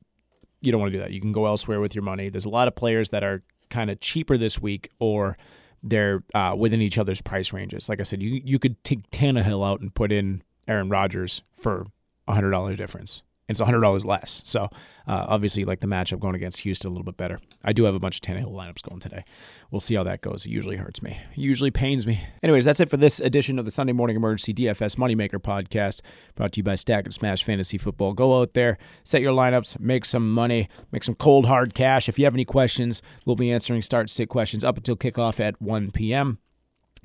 you 0.61 0.71
don't 0.71 0.81
want 0.81 0.91
to 0.91 0.97
do 0.97 1.03
that. 1.03 1.11
You 1.11 1.21
can 1.21 1.31
go 1.31 1.45
elsewhere 1.45 1.79
with 1.79 1.95
your 1.95 2.03
money. 2.03 2.29
There's 2.29 2.45
a 2.45 2.49
lot 2.49 2.67
of 2.67 2.75
players 2.75 3.09
that 3.09 3.23
are 3.23 3.43
kind 3.69 3.89
of 3.89 3.99
cheaper 3.99 4.37
this 4.37 4.61
week 4.61 4.89
or 4.99 5.37
they're 5.83 6.23
uh, 6.33 6.55
within 6.57 6.81
each 6.81 6.97
other's 6.97 7.21
price 7.21 7.53
ranges. 7.53 7.89
Like 7.89 7.99
I 7.99 8.03
said, 8.03 8.21
you 8.21 8.41
you 8.43 8.59
could 8.59 8.83
take 8.83 9.09
Tannehill 9.11 9.65
out 9.67 9.81
and 9.81 9.93
put 9.93 10.11
in 10.11 10.41
Aaron 10.67 10.89
Rodgers 10.89 11.41
for 11.53 11.85
a 12.27 12.33
hundred 12.33 12.51
dollar 12.51 12.75
difference 12.75 13.21
it's 13.47 13.61
$100 13.61 14.05
less. 14.05 14.41
So 14.43 14.63
uh, 15.07 15.25
obviously, 15.27 15.65
like 15.65 15.79
the 15.79 15.87
matchup 15.87 16.19
going 16.19 16.35
against 16.35 16.61
Houston 16.61 16.89
a 16.89 16.91
little 16.91 17.03
bit 17.03 17.17
better. 17.17 17.39
I 17.63 17.73
do 17.73 17.83
have 17.83 17.93
a 17.93 17.99
bunch 17.99 18.17
of 18.17 18.21
Tannehill 18.21 18.51
lineups 18.51 18.81
going 18.81 18.99
today. 18.99 19.23
We'll 19.69 19.81
see 19.81 19.95
how 19.95 20.03
that 20.03 20.21
goes. 20.21 20.45
It 20.45 20.49
usually 20.49 20.77
hurts 20.77 21.03
me. 21.03 21.19
It 21.31 21.37
usually 21.37 21.71
pains 21.71 22.07
me. 22.07 22.21
Anyways, 22.41 22.65
that's 22.65 22.79
it 22.79 22.89
for 22.89 22.97
this 22.97 23.19
edition 23.19 23.59
of 23.59 23.65
the 23.65 23.71
Sunday 23.71 23.93
Morning 23.93 24.15
Emergency 24.15 24.53
DFS 24.53 24.95
Moneymaker 24.95 25.39
podcast 25.39 26.01
brought 26.35 26.53
to 26.53 26.59
you 26.59 26.63
by 26.63 26.75
Stack 26.75 27.05
and 27.05 27.13
Smash 27.13 27.43
Fantasy 27.43 27.77
Football. 27.77 28.13
Go 28.13 28.39
out 28.39 28.53
there, 28.53 28.77
set 29.03 29.21
your 29.21 29.33
lineups, 29.33 29.79
make 29.79 30.05
some 30.05 30.31
money, 30.33 30.67
make 30.91 31.03
some 31.03 31.15
cold 31.15 31.45
hard 31.45 31.75
cash. 31.75 32.09
If 32.09 32.17
you 32.17 32.25
have 32.25 32.33
any 32.33 32.45
questions, 32.45 33.01
we'll 33.25 33.35
be 33.35 33.51
answering 33.51 33.81
start 33.81 34.09
sit 34.09 34.29
questions 34.29 34.63
up 34.63 34.77
until 34.77 34.95
kickoff 34.95 35.39
at 35.39 35.61
1 35.61 35.91
p.m. 35.91 36.39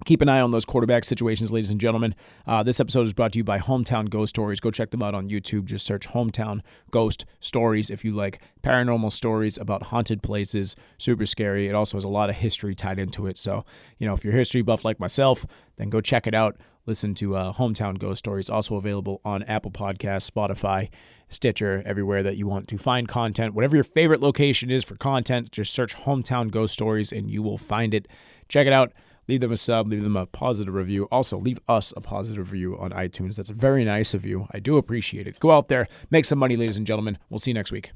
Keep 0.06 0.22
an 0.22 0.30
eye 0.30 0.40
on 0.40 0.50
those 0.50 0.64
quarterback 0.64 1.04
situations, 1.04 1.52
ladies 1.52 1.70
and 1.70 1.78
gentlemen. 1.78 2.14
Uh, 2.46 2.62
this 2.62 2.80
episode 2.80 3.02
is 3.02 3.12
brought 3.12 3.32
to 3.32 3.38
you 3.38 3.44
by 3.44 3.58
Hometown 3.58 4.08
Ghost 4.08 4.30
Stories. 4.30 4.58
Go 4.58 4.70
check 4.70 4.92
them 4.92 5.02
out 5.02 5.14
on 5.14 5.28
YouTube. 5.28 5.66
Just 5.66 5.84
search 5.84 6.08
Hometown 6.08 6.62
Ghost 6.90 7.26
Stories 7.38 7.90
if 7.90 8.02
you 8.02 8.12
like 8.12 8.40
paranormal 8.62 9.12
stories 9.12 9.58
about 9.58 9.84
haunted 9.84 10.22
places. 10.22 10.74
Super 10.96 11.26
scary. 11.26 11.68
It 11.68 11.74
also 11.74 11.98
has 11.98 12.04
a 12.04 12.08
lot 12.08 12.30
of 12.30 12.36
history 12.36 12.74
tied 12.74 12.98
into 12.98 13.26
it. 13.26 13.36
So, 13.36 13.66
you 13.98 14.06
know, 14.06 14.14
if 14.14 14.24
you're 14.24 14.32
a 14.32 14.38
history 14.38 14.62
buff 14.62 14.86
like 14.86 14.98
myself, 14.98 15.46
then 15.76 15.90
go 15.90 16.00
check 16.00 16.26
it 16.26 16.34
out. 16.34 16.56
Listen 16.86 17.14
to 17.16 17.36
uh, 17.36 17.52
Hometown 17.52 17.98
Ghost 17.98 18.20
Stories. 18.20 18.48
Also 18.48 18.76
available 18.76 19.20
on 19.22 19.42
Apple 19.42 19.70
Podcasts, 19.70 20.30
Spotify, 20.30 20.88
Stitcher, 21.28 21.82
everywhere 21.84 22.22
that 22.22 22.38
you 22.38 22.46
want 22.46 22.68
to 22.68 22.78
find 22.78 23.06
content. 23.06 23.52
Whatever 23.52 23.76
your 23.76 23.84
favorite 23.84 24.20
location 24.22 24.70
is 24.70 24.82
for 24.82 24.96
content, 24.96 25.52
just 25.52 25.74
search 25.74 25.94
Hometown 25.94 26.50
Ghost 26.50 26.72
Stories 26.72 27.12
and 27.12 27.30
you 27.30 27.42
will 27.42 27.58
find 27.58 27.92
it. 27.92 28.08
Check 28.48 28.66
it 28.66 28.72
out 28.72 28.92
leave 29.28 29.40
them 29.40 29.52
a 29.52 29.56
sub, 29.56 29.88
leave 29.88 30.02
them 30.02 30.16
a 30.16 30.26
positive 30.26 30.74
review. 30.74 31.08
Also, 31.10 31.38
leave 31.38 31.58
us 31.68 31.92
a 31.96 32.00
positive 32.00 32.50
review 32.52 32.78
on 32.78 32.90
iTunes. 32.90 33.36
That's 33.36 33.50
very 33.50 33.84
nice 33.84 34.14
of 34.14 34.24
you. 34.24 34.46
I 34.50 34.58
do 34.58 34.76
appreciate 34.76 35.26
it. 35.26 35.40
Go 35.40 35.50
out 35.50 35.68
there, 35.68 35.86
make 36.10 36.24
some 36.24 36.38
money, 36.38 36.56
ladies 36.56 36.76
and 36.76 36.86
gentlemen. 36.86 37.18
We'll 37.28 37.38
see 37.38 37.50
you 37.50 37.54
next 37.54 37.72
week. 37.72 37.92